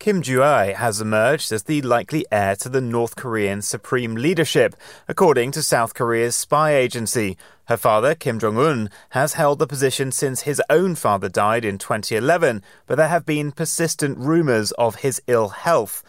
Kim 0.04 0.20
Joo-ae 0.20 0.74
has 0.74 1.00
emerged 1.00 1.50
as 1.50 1.62
the 1.62 1.80
likely 1.80 2.26
heir 2.30 2.56
to 2.56 2.68
the 2.68 2.82
North 2.82 3.16
Korean 3.16 3.62
supreme 3.62 4.16
leadership, 4.16 4.76
according 5.08 5.50
to 5.52 5.62
South 5.62 5.94
Korea's 5.94 6.36
spy 6.36 6.74
agency. 6.74 7.38
Her 7.68 7.78
father, 7.78 8.14
Kim 8.14 8.38
Jong 8.38 8.58
un, 8.58 8.90
has 9.12 9.32
held 9.32 9.60
the 9.60 9.66
position 9.66 10.12
since 10.12 10.42
his 10.42 10.60
own 10.68 10.94
father 10.94 11.30
died 11.30 11.64
in 11.64 11.78
2011, 11.78 12.62
but 12.86 12.96
there 12.96 13.08
have 13.08 13.24
been 13.24 13.50
persistent 13.50 14.18
rumors 14.18 14.72
of 14.72 14.96
his 14.96 15.22
ill 15.26 15.48
health. 15.48 16.02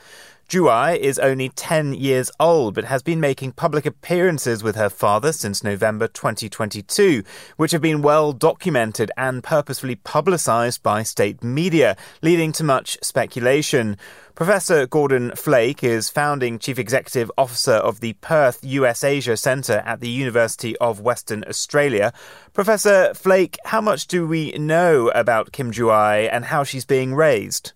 Joo-ae 0.48 1.00
is 1.00 1.18
only 1.18 1.50
10 1.50 1.94
years 1.94 2.30
old 2.40 2.76
but 2.76 2.84
has 2.84 3.02
been 3.02 3.20
making 3.20 3.54
public 3.54 3.84
appearances 3.84 4.62
with 4.62 4.76
her 4.76 4.90
father 4.90 5.32
since 5.32 5.64
November 5.64 6.08
2022, 6.08 7.24
which 7.58 7.72
have 7.72 7.82
been 7.82 8.04
well 8.04 8.32
documented 8.32 9.12
and 9.18 9.44
purposefully 9.44 9.96
publicized 9.96 10.84
by 10.84 11.02
state 11.02 11.44
media, 11.44 11.98
leading 12.22 12.52
to 12.52 12.64
much 12.64 12.96
speculation. 13.02 13.98
Professor 14.36 14.86
Gordon 14.86 15.32
Flake 15.36 15.84
is 15.84 16.12
founding 16.12 16.60
chief 16.60 16.78
executive 16.78 17.32
officer 17.40 17.74
of 17.74 18.00
the 18.00 18.14
Perth 18.14 18.60
US 18.64 19.04
Asia 19.04 19.38
Centre 19.38 19.82
at 19.84 20.00
the 20.00 20.10
University 20.10 20.78
of 20.78 21.00
Western 21.00 21.44
Australia. 21.48 22.14
Professor 22.54 23.16
Flake, 23.16 23.58
how 23.66 23.82
much 23.82 24.06
do 24.06 24.28
we 24.28 24.52
know 24.52 25.10
about 25.16 25.52
Kim 25.52 25.72
Joo-ae 25.72 26.30
and 26.30 26.46
how 26.46 26.64
she's 26.64 26.86
being 26.86 27.16
raised? 27.16 27.74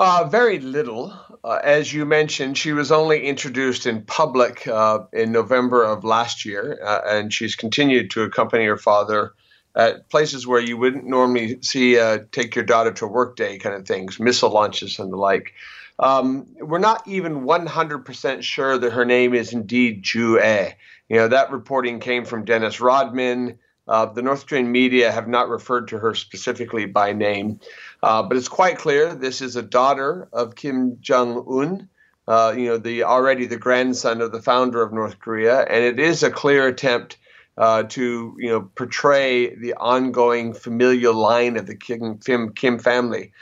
Uh, 0.00 0.24
very 0.30 0.60
little. 0.60 1.12
Uh, 1.44 1.60
as 1.62 1.92
you 1.92 2.04
mentioned, 2.04 2.58
she 2.58 2.72
was 2.72 2.90
only 2.90 3.26
introduced 3.26 3.86
in 3.86 4.02
public 4.02 4.66
uh, 4.66 5.00
in 5.12 5.32
November 5.32 5.84
of 5.84 6.04
last 6.04 6.44
year, 6.44 6.78
uh, 6.84 7.00
and 7.06 7.32
she's 7.32 7.54
continued 7.54 8.10
to 8.10 8.22
accompany 8.22 8.66
her 8.66 8.76
father 8.76 9.32
at 9.74 10.08
places 10.10 10.46
where 10.46 10.60
you 10.60 10.76
wouldn't 10.76 11.06
normally 11.06 11.58
see 11.62 11.98
uh, 11.98 12.18
take 12.32 12.56
your 12.56 12.64
daughter 12.64 12.92
to 12.92 13.06
work 13.06 13.36
day 13.36 13.58
kind 13.58 13.76
of 13.76 13.86
things, 13.86 14.18
missile 14.18 14.50
launches 14.50 14.98
and 14.98 15.12
the 15.12 15.16
like. 15.16 15.54
Um, 16.00 16.46
we're 16.60 16.78
not 16.78 17.06
even 17.06 17.42
100% 17.42 18.42
sure 18.42 18.78
that 18.78 18.92
her 18.92 19.04
name 19.04 19.34
is 19.34 19.52
indeed 19.52 20.02
Joo-ae. 20.02 20.76
You 21.08 21.16
know, 21.16 21.28
that 21.28 21.50
reporting 21.50 22.00
came 22.00 22.24
from 22.24 22.44
Dennis 22.44 22.80
Rodman. 22.80 23.58
Uh, 23.88 24.06
the 24.06 24.22
North 24.22 24.46
Korean 24.46 24.70
media 24.70 25.10
have 25.10 25.28
not 25.28 25.48
referred 25.48 25.88
to 25.88 25.98
her 25.98 26.14
specifically 26.14 26.86
by 26.86 27.12
name. 27.12 27.60
Uh, 28.02 28.22
but 28.22 28.36
it's 28.36 28.48
quite 28.48 28.78
clear 28.78 29.14
this 29.14 29.40
is 29.40 29.56
a 29.56 29.62
daughter 29.62 30.28
of 30.32 30.54
Kim 30.54 30.98
Jong 31.00 31.44
Un, 31.48 31.88
uh, 32.28 32.54
you 32.56 32.66
know, 32.66 32.76
the 32.76 33.04
already 33.04 33.46
the 33.46 33.56
grandson 33.56 34.20
of 34.20 34.32
the 34.32 34.42
founder 34.42 34.82
of 34.82 34.92
North 34.92 35.18
Korea, 35.18 35.60
and 35.62 35.82
it 35.82 35.98
is 35.98 36.22
a 36.22 36.30
clear 36.30 36.66
attempt 36.66 37.16
uh, 37.56 37.82
to 37.84 38.36
you 38.38 38.48
know 38.48 38.70
portray 38.74 39.54
the 39.56 39.74
ongoing 39.74 40.52
familial 40.52 41.14
line 41.14 41.56
of 41.56 41.66
the 41.66 41.74
Kim 41.74 42.18
Kim, 42.18 42.52
Kim 42.52 42.78
family. 42.78 43.32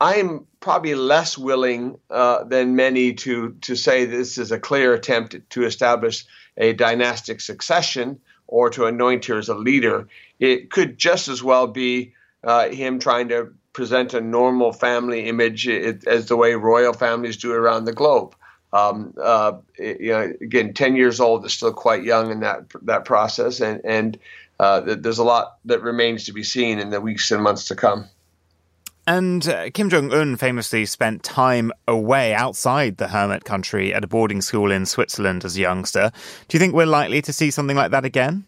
I 0.00 0.16
am 0.16 0.46
probably 0.60 0.94
less 0.94 1.38
willing 1.38 1.98
uh, 2.10 2.44
than 2.44 2.76
many 2.76 3.14
to 3.14 3.56
to 3.62 3.74
say 3.74 4.04
this 4.04 4.38
is 4.38 4.52
a 4.52 4.60
clear 4.60 4.92
attempt 4.92 5.36
to 5.50 5.64
establish 5.64 6.24
a 6.56 6.72
dynastic 6.74 7.40
succession 7.40 8.20
or 8.46 8.70
to 8.70 8.86
anoint 8.86 9.24
her 9.26 9.38
as 9.38 9.48
a 9.48 9.54
leader. 9.54 10.08
It 10.38 10.70
could 10.70 10.98
just 10.98 11.28
as 11.28 11.42
well 11.42 11.66
be 11.66 12.14
uh, 12.42 12.68
him 12.68 12.98
trying 12.98 13.28
to 13.28 13.52
present 13.72 14.14
a 14.14 14.20
normal 14.20 14.72
family 14.72 15.26
image 15.26 15.68
as 15.68 16.26
the 16.26 16.36
way 16.36 16.54
royal 16.54 16.92
families 16.92 17.36
do 17.36 17.52
around 17.52 17.84
the 17.84 17.92
globe. 17.92 18.34
Um, 18.72 19.14
uh, 19.22 19.52
you 19.78 20.10
know, 20.10 20.32
again, 20.40 20.74
ten 20.74 20.96
years 20.96 21.20
old 21.20 21.44
is 21.44 21.52
still 21.52 21.72
quite 21.72 22.02
young 22.02 22.30
in 22.32 22.40
that 22.40 22.64
that 22.82 23.04
process, 23.04 23.60
and 23.60 23.80
and 23.84 24.18
uh, 24.58 24.80
there's 24.80 25.18
a 25.18 25.24
lot 25.24 25.58
that 25.64 25.82
remains 25.82 26.24
to 26.24 26.32
be 26.32 26.42
seen 26.42 26.78
in 26.80 26.90
the 26.90 27.00
weeks 27.00 27.30
and 27.30 27.42
months 27.42 27.68
to 27.68 27.76
come. 27.76 28.08
And 29.06 29.46
uh, 29.46 29.70
Kim 29.70 29.90
Jong 29.90 30.12
Un 30.12 30.36
famously 30.36 30.86
spent 30.86 31.22
time 31.22 31.72
away 31.86 32.32
outside 32.32 32.96
the 32.96 33.08
hermit 33.08 33.44
country 33.44 33.92
at 33.92 34.02
a 34.02 34.06
boarding 34.06 34.40
school 34.40 34.70
in 34.70 34.86
Switzerland 34.86 35.44
as 35.44 35.56
a 35.56 35.60
youngster. 35.60 36.10
Do 36.48 36.56
you 36.56 36.58
think 36.58 36.74
we're 36.74 36.86
likely 36.86 37.20
to 37.22 37.32
see 37.32 37.50
something 37.50 37.76
like 37.76 37.90
that 37.90 38.06
again? 38.06 38.44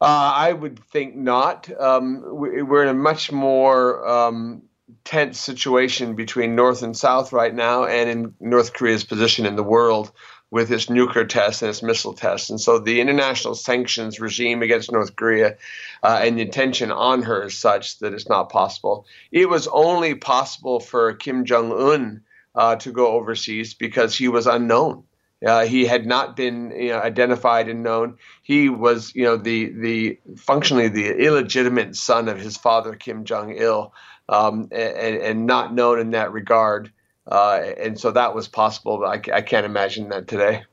Uh, 0.00 0.32
I 0.34 0.52
would 0.52 0.78
think 0.78 1.14
not. 1.16 1.70
Um, 1.80 2.22
we're 2.24 2.82
in 2.82 2.88
a 2.88 2.94
much 2.94 3.32
more 3.32 4.06
um, 4.06 4.62
tense 5.04 5.38
situation 5.38 6.14
between 6.14 6.54
North 6.54 6.82
and 6.82 6.96
South 6.96 7.32
right 7.32 7.54
now, 7.54 7.84
and 7.84 8.10
in 8.10 8.34
North 8.40 8.72
Korea's 8.72 9.04
position 9.04 9.46
in 9.46 9.56
the 9.56 9.62
world 9.62 10.12
with 10.52 10.70
its 10.70 10.90
nuclear 10.90 11.24
tests 11.24 11.62
and 11.62 11.70
its 11.70 11.82
missile 11.82 12.12
tests. 12.12 12.50
And 12.50 12.60
so 12.60 12.78
the 12.78 13.00
international 13.00 13.54
sanctions 13.54 14.20
regime 14.20 14.60
against 14.60 14.92
North 14.92 15.16
Korea 15.16 15.56
uh, 16.02 16.20
and 16.22 16.36
the 16.36 16.42
attention 16.42 16.92
on 16.92 17.22
her 17.22 17.44
is 17.44 17.58
such 17.58 17.98
that 18.00 18.12
it's 18.12 18.28
not 18.28 18.50
possible. 18.50 19.06
It 19.32 19.48
was 19.48 19.66
only 19.68 20.14
possible 20.14 20.78
for 20.78 21.14
Kim 21.14 21.46
Jong 21.46 21.72
un 21.72 22.20
uh, 22.54 22.76
to 22.76 22.92
go 22.92 23.12
overseas 23.12 23.72
because 23.72 24.14
he 24.14 24.28
was 24.28 24.46
unknown. 24.46 25.04
Uh, 25.44 25.64
he 25.64 25.86
had 25.86 26.04
not 26.04 26.36
been 26.36 26.70
you 26.70 26.90
know, 26.90 27.00
identified 27.00 27.70
and 27.70 27.82
known. 27.82 28.18
He 28.42 28.68
was, 28.68 29.14
you 29.14 29.24
know, 29.24 29.38
the 29.38 29.70
the 29.70 30.18
functionally 30.36 30.88
the 30.88 31.16
illegitimate 31.16 31.96
son 31.96 32.28
of 32.28 32.38
his 32.38 32.58
father 32.58 32.94
Kim 32.94 33.24
Jong 33.24 33.56
Il, 33.56 33.92
um, 34.28 34.68
and, 34.70 35.16
and 35.16 35.46
not 35.46 35.74
known 35.74 35.98
in 35.98 36.10
that 36.10 36.30
regard. 36.30 36.92
Uh, 37.26 37.60
and 37.78 37.98
so 37.98 38.10
that 38.10 38.34
was 38.34 38.48
possible. 38.48 38.98
But 38.98 39.30
I, 39.30 39.36
I 39.36 39.42
can't 39.42 39.66
imagine 39.66 40.08
that 40.10 40.28
today. 40.28 40.64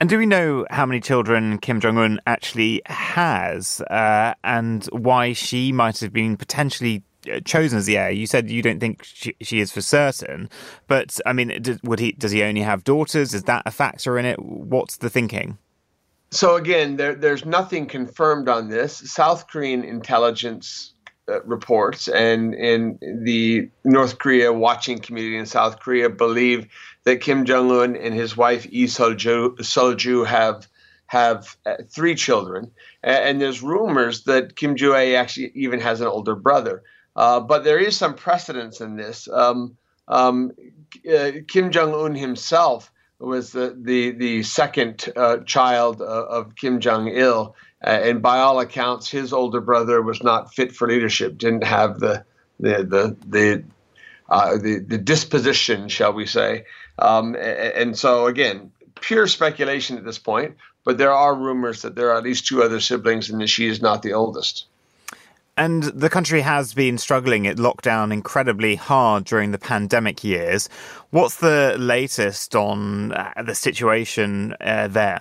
And 0.00 0.08
do 0.08 0.16
we 0.16 0.24
know 0.24 0.66
how 0.70 0.86
many 0.86 1.00
children 1.00 1.58
Kim 1.58 1.78
Jong 1.78 1.98
Un 1.98 2.20
actually 2.26 2.80
has, 2.86 3.82
uh, 3.82 4.32
and 4.42 4.86
why 4.86 5.34
she 5.34 5.72
might 5.72 6.00
have 6.00 6.12
been 6.12 6.38
potentially 6.38 7.02
uh, 7.30 7.40
chosen 7.40 7.78
as 7.78 7.84
the 7.84 7.98
heir. 7.98 8.10
You 8.10 8.26
said 8.26 8.50
you 8.50 8.62
don't 8.62 8.80
think 8.80 9.04
she, 9.04 9.34
she 9.42 9.60
is 9.60 9.70
for 9.70 9.82
certain, 9.82 10.48
but 10.86 11.20
I 11.26 11.34
mean, 11.34 11.78
would 11.84 11.98
he? 11.98 12.12
Does 12.12 12.30
he 12.30 12.42
only 12.42 12.62
have 12.62 12.82
daughters? 12.82 13.34
Is 13.34 13.42
that 13.42 13.62
a 13.66 13.70
factor 13.70 14.18
in 14.18 14.24
it? 14.24 14.38
What's 14.40 14.96
the 14.96 15.10
thinking? 15.10 15.58
So 16.30 16.56
again, 16.56 16.96
there, 16.96 17.14
there's 17.14 17.44
nothing 17.44 17.86
confirmed 17.86 18.48
on 18.48 18.68
this. 18.68 18.96
South 19.12 19.48
Korean 19.48 19.84
intelligence 19.84 20.94
uh, 21.30 21.42
reports 21.44 22.08
and 22.08 22.54
in 22.54 22.98
the 23.24 23.68
North 23.84 24.18
Korea 24.18 24.52
watching 24.52 24.98
community 24.98 25.36
in 25.36 25.46
South 25.46 25.78
Korea 25.80 26.10
believe 26.10 26.66
that 27.04 27.20
Kim 27.20 27.44
Jong 27.44 27.70
Un 27.70 27.96
and 27.96 28.14
his 28.14 28.36
wife 28.36 28.66
Ri 28.66 28.86
Sol-ju 28.86 30.24
have 30.24 30.66
have 31.06 31.56
uh, 31.66 31.74
three 31.88 32.14
children, 32.14 32.70
and, 33.02 33.40
there's 33.40 33.62
rumors 33.62 34.22
that 34.24 34.54
Kim 34.54 34.76
Joo-ae 34.76 35.16
actually 35.16 35.50
even 35.56 35.80
has 35.80 36.00
an 36.00 36.06
older 36.06 36.36
brother. 36.36 36.84
Uh, 37.16 37.40
but 37.40 37.64
there 37.64 37.80
is 37.80 37.96
some 37.96 38.14
precedence 38.14 38.80
in 38.80 38.94
this. 38.94 39.28
Um, 39.28 39.76
um, 40.06 40.52
uh, 41.12 41.32
Kim 41.48 41.72
Jong 41.72 41.94
Un 41.94 42.14
himself 42.14 42.92
was 43.18 43.50
the 43.50 43.76
the, 43.76 44.12
the 44.12 44.42
second 44.44 45.12
child 45.46 46.00
of 46.00 46.54
Kim 46.54 46.78
Jong 46.80 47.08
Il, 47.08 47.56
uh, 47.84 47.88
and 47.90 48.22
by 48.22 48.38
all 48.38 48.60
accounts, 48.60 49.08
his 49.08 49.32
older 49.32 49.60
brother 49.60 50.02
was 50.02 50.22
not 50.22 50.54
fit 50.54 50.74
for 50.74 50.88
leadership. 50.88 51.38
Didn't 51.38 51.64
have 51.64 52.00
the 52.00 52.24
the 52.58 52.84
the 52.84 53.16
the 53.26 53.64
uh, 54.28 54.58
the, 54.58 54.78
the 54.78 54.98
disposition, 54.98 55.88
shall 55.88 56.12
we 56.12 56.26
say? 56.26 56.64
Um, 56.98 57.34
and, 57.34 57.72
and 57.74 57.98
so 57.98 58.26
again, 58.26 58.70
pure 59.00 59.26
speculation 59.26 59.96
at 59.96 60.04
this 60.04 60.18
point. 60.18 60.56
But 60.84 60.98
there 60.98 61.12
are 61.12 61.34
rumors 61.34 61.82
that 61.82 61.94
there 61.94 62.10
are 62.10 62.16
at 62.16 62.24
least 62.24 62.46
two 62.46 62.62
other 62.62 62.80
siblings, 62.80 63.28
and 63.28 63.40
that 63.40 63.48
she 63.48 63.66
is 63.66 63.82
not 63.82 64.02
the 64.02 64.14
oldest. 64.14 64.66
And 65.56 65.82
the 65.82 66.08
country 66.08 66.40
has 66.40 66.72
been 66.72 66.96
struggling. 66.96 67.44
It 67.44 67.58
locked 67.58 67.84
down 67.84 68.12
incredibly 68.12 68.76
hard 68.76 69.24
during 69.24 69.50
the 69.50 69.58
pandemic 69.58 70.24
years. 70.24 70.70
What's 71.10 71.36
the 71.36 71.76
latest 71.78 72.56
on 72.56 73.12
uh, 73.12 73.42
the 73.44 73.54
situation 73.54 74.54
uh, 74.60 74.88
there? 74.88 75.20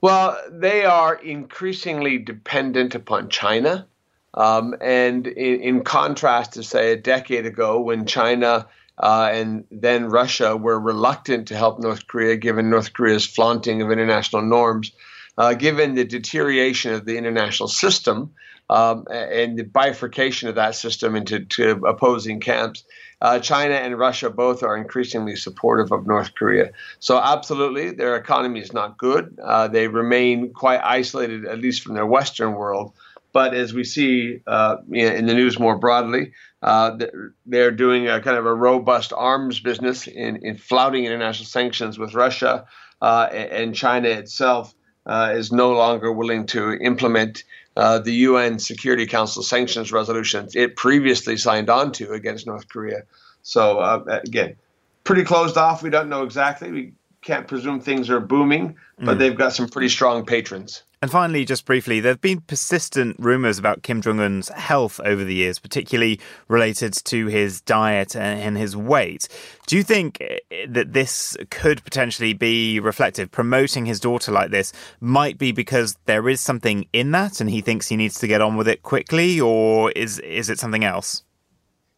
Well, 0.00 0.38
they 0.50 0.84
are 0.84 1.14
increasingly 1.14 2.18
dependent 2.18 2.94
upon 2.94 3.28
China. 3.28 3.86
Um, 4.32 4.76
and 4.80 5.26
in, 5.26 5.60
in, 5.60 5.84
contrast 5.84 6.52
to, 6.52 6.62
say, 6.62 6.92
a 6.92 6.96
decade 6.96 7.46
ago 7.46 7.80
when 7.80 8.06
China 8.06 8.68
uh, 8.96 9.30
and 9.32 9.64
then 9.72 10.06
Russia 10.06 10.56
were 10.56 10.78
reluctant 10.78 11.48
to 11.48 11.56
help 11.56 11.80
North 11.80 12.06
Korea 12.06 12.36
given 12.36 12.70
North 12.70 12.92
Korea's 12.92 13.26
flaunting 13.26 13.82
of 13.82 13.90
international 13.90 14.42
norms, 14.42 14.92
uh, 15.36 15.54
given 15.54 15.96
the 15.96 16.04
deterioration 16.04 16.94
of 16.94 17.06
the 17.06 17.16
international 17.16 17.68
system, 17.68 18.30
um, 18.68 19.04
and 19.10 19.58
the 19.58 19.64
bifurcation 19.64 20.48
of 20.48 20.54
that 20.54 20.76
system 20.76 21.16
into 21.16 21.44
opposing 21.84 22.38
camps, 22.38 22.84
uh, 23.20 23.38
China 23.38 23.74
and 23.74 23.98
Russia 23.98 24.30
both 24.30 24.62
are 24.62 24.76
increasingly 24.76 25.36
supportive 25.36 25.92
of 25.92 26.06
North 26.06 26.34
Korea. 26.34 26.72
So, 26.98 27.18
absolutely, 27.18 27.92
their 27.92 28.16
economy 28.16 28.60
is 28.60 28.72
not 28.72 28.98
good. 28.98 29.38
Uh, 29.42 29.68
they 29.68 29.88
remain 29.88 30.52
quite 30.52 30.80
isolated, 30.82 31.44
at 31.44 31.58
least 31.58 31.82
from 31.82 31.94
their 31.94 32.06
Western 32.06 32.54
world. 32.54 32.92
But 33.32 33.54
as 33.54 33.72
we 33.72 33.84
see 33.84 34.40
uh, 34.46 34.78
in 34.92 35.26
the 35.26 35.34
news 35.34 35.58
more 35.58 35.78
broadly, 35.78 36.32
uh, 36.62 36.98
they're 37.46 37.70
doing 37.70 38.08
a 38.08 38.20
kind 38.20 38.36
of 38.36 38.44
a 38.44 38.54
robust 38.54 39.12
arms 39.12 39.60
business 39.60 40.06
in, 40.06 40.44
in 40.44 40.56
flouting 40.56 41.04
international 41.04 41.46
sanctions 41.46 41.98
with 41.98 42.14
Russia, 42.14 42.66
uh, 43.00 43.28
and 43.30 43.74
China 43.74 44.08
itself 44.08 44.74
uh, 45.06 45.32
is 45.34 45.52
no 45.52 45.72
longer 45.72 46.12
willing 46.12 46.46
to 46.46 46.74
implement 46.74 47.44
uh, 47.76 47.98
the 47.98 48.12
UN 48.12 48.58
Security 48.58 49.06
Council 49.06 49.42
sanctions 49.42 49.92
resolutions 49.92 50.54
it 50.56 50.76
previously 50.76 51.36
signed 51.36 51.70
on 51.70 51.92
to 51.92 52.12
against 52.12 52.46
North 52.46 52.68
Korea. 52.68 53.02
So 53.42 53.78
uh, 53.78 54.20
again, 54.24 54.56
pretty 55.04 55.24
closed 55.24 55.56
off. 55.56 55.82
We 55.82 55.90
don't 55.90 56.08
know 56.08 56.24
exactly. 56.24 56.70
We 56.70 56.92
can't 57.22 57.46
presume 57.46 57.80
things 57.80 58.08
are 58.08 58.20
booming, 58.20 58.76
but 58.98 59.16
mm. 59.16 59.18
they've 59.18 59.36
got 59.36 59.52
some 59.52 59.68
pretty 59.68 59.88
strong 59.88 60.24
patrons. 60.24 60.82
And 61.02 61.10
finally, 61.10 61.46
just 61.46 61.64
briefly, 61.64 62.00
there 62.00 62.12
have 62.12 62.20
been 62.20 62.42
persistent 62.42 63.16
rumours 63.18 63.58
about 63.58 63.82
Kim 63.82 64.02
Jong 64.02 64.20
un's 64.20 64.50
health 64.50 65.00
over 65.02 65.24
the 65.24 65.34
years, 65.34 65.58
particularly 65.58 66.20
related 66.46 66.92
to 67.06 67.26
his 67.26 67.62
diet 67.62 68.14
and 68.14 68.58
his 68.58 68.76
weight. 68.76 69.26
Do 69.66 69.76
you 69.76 69.82
think 69.82 70.18
eh, 70.20 70.66
that 70.68 70.92
this 70.92 71.38
could 71.50 71.82
potentially 71.84 72.34
be 72.34 72.80
reflective? 72.80 73.30
Promoting 73.30 73.86
his 73.86 73.98
daughter 73.98 74.30
like 74.30 74.50
this 74.50 74.74
might 75.00 75.38
be 75.38 75.52
because 75.52 75.96
there 76.04 76.28
is 76.28 76.42
something 76.42 76.86
in 76.92 77.12
that 77.12 77.40
and 77.40 77.48
he 77.48 77.62
thinks 77.62 77.88
he 77.88 77.96
needs 77.96 78.18
to 78.18 78.26
get 78.26 78.42
on 78.42 78.58
with 78.58 78.68
it 78.68 78.82
quickly, 78.82 79.40
or 79.40 79.90
is, 79.92 80.18
is 80.18 80.50
it 80.50 80.58
something 80.58 80.84
else? 80.84 81.22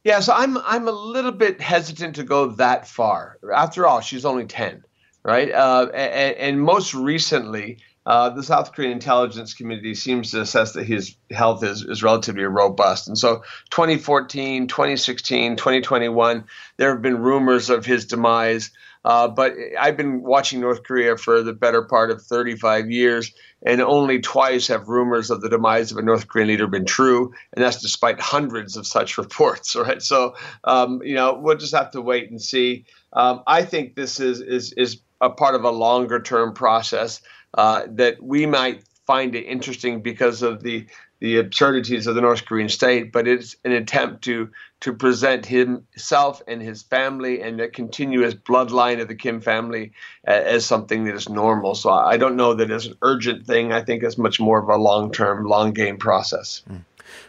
Yeah, 0.04 0.18
so 0.18 0.32
I'm 0.32 0.58
I'm 0.58 0.88
a 0.88 0.92
little 0.92 1.30
bit 1.32 1.61
hesitant 1.61 2.16
to 2.16 2.24
go 2.24 2.46
that 2.46 2.88
far. 2.88 3.38
After 3.54 3.87
all, 3.87 4.00
she's 4.00 4.24
only 4.24 4.46
ten, 4.46 4.85
right? 5.24 5.50
Uh, 5.52 5.88
and, 5.94 6.37
and 6.37 6.62
most 6.62 6.94
recently, 6.94 7.78
uh, 8.04 8.30
the 8.30 8.42
South 8.42 8.72
Korean 8.72 8.92
intelligence 8.92 9.54
community 9.54 9.94
seems 9.94 10.32
to 10.32 10.40
assess 10.40 10.72
that 10.72 10.85
his 10.85 11.16
health 11.30 11.62
is, 11.62 11.82
is 11.82 12.02
relatively 12.02 12.42
robust. 12.42 13.06
And 13.06 13.16
so 13.16 13.42
2014, 13.70 14.66
2016, 14.66 15.56
2021, 15.56 16.44
there 16.78 16.90
have 16.90 17.02
been 17.02 17.18
rumors 17.18 17.70
of 17.70 17.87
his 17.87 18.06
demise. 18.06 18.70
Uh, 19.04 19.28
but 19.28 19.54
I've 19.78 19.96
been 19.96 20.22
watching 20.22 20.61
North 20.61 20.85
Korea 20.85 21.16
for 21.16 21.42
the 21.42 21.52
better 21.52 21.82
part 21.82 22.11
of 22.11 22.22
35 22.22 22.90
years, 22.90 23.32
and 23.64 23.80
only 23.80 24.20
twice 24.20 24.68
have 24.68 24.88
rumors 24.88 25.30
of 25.30 25.40
the 25.40 25.48
demise 25.48 25.90
of 25.90 25.98
a 25.98 26.02
North 26.02 26.28
Korean 26.28 26.48
leader 26.48 26.68
been 26.68 26.85
true, 26.85 27.32
and 27.52 27.64
that's 27.64 27.82
despite 27.82 28.20
hundreds 28.20 28.76
of 28.76 28.87
such 28.87 29.18
reports. 29.18 29.74
Right, 29.74 30.00
so 30.00 30.37
um, 30.62 31.02
you 31.02 31.16
know 31.16 31.35
we'll 31.35 31.56
just 31.56 31.74
have 31.74 31.90
to 31.92 32.00
wait 32.00 32.30
and 32.30 32.40
see. 32.40 32.85
Um, 33.12 33.42
I 33.44 33.64
think 33.64 33.96
this 33.96 34.20
is 34.20 34.40
is 34.40 34.72
is 34.74 35.00
a 35.22 35.30
part 35.30 35.54
of 35.54 35.64
a 35.64 35.70
longer 35.70 36.20
term 36.20 36.52
process 36.52 37.22
uh, 37.54 37.85
that 37.88 38.22
we 38.22 38.44
might 38.44 38.82
find 39.06 39.35
it 39.35 39.42
interesting 39.42 40.02
because 40.02 40.42
of 40.42 40.62
the 40.62 40.87
the 41.20 41.38
absurdities 41.38 42.08
of 42.08 42.16
the 42.16 42.20
North 42.20 42.44
Korean 42.46 42.68
state, 42.68 43.12
but 43.12 43.28
it's 43.28 43.54
an 43.64 43.70
attempt 43.70 44.24
to 44.24 44.50
to 44.80 44.92
present 44.92 45.46
himself 45.46 46.42
and 46.48 46.61
his 46.61 46.82
family 46.82 47.40
and 47.40 47.61
the 47.61 47.68
continuous 47.68 48.35
bloodline 48.35 49.00
of 49.00 49.06
the 49.06 49.14
Kim 49.14 49.40
family 49.40 49.92
as 50.24 50.66
something 50.66 51.04
that 51.04 51.14
is 51.14 51.28
normal. 51.28 51.76
So 51.76 51.90
I 51.90 52.16
don't 52.16 52.35
know 52.35 52.54
that 52.54 52.72
it's 52.72 52.87
an 52.87 52.94
urgent 53.02 53.46
thing. 53.46 53.72
I 53.72 53.82
think 53.82 54.02
it's 54.02 54.18
much 54.18 54.40
more 54.40 54.58
of 54.61 54.68
a 54.68 54.76
long 54.76 55.12
term, 55.12 55.46
long 55.46 55.72
game 55.72 55.96
process. 55.96 56.62
Mm. 56.68 56.85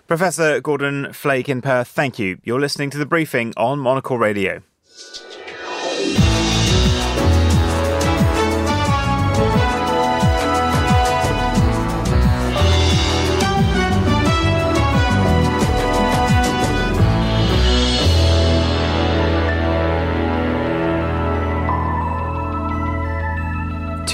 Professor 0.08 0.60
Gordon 0.60 1.14
Flake 1.14 1.48
in 1.48 1.62
Perth, 1.62 1.90
thank 1.90 2.18
you. 2.18 2.40
You're 2.44 2.60
listening 2.60 2.90
to 2.92 2.98
the 2.98 3.06
briefing 3.06 3.54
on 3.58 3.78
Monocle 3.78 4.18
Radio. 4.18 4.64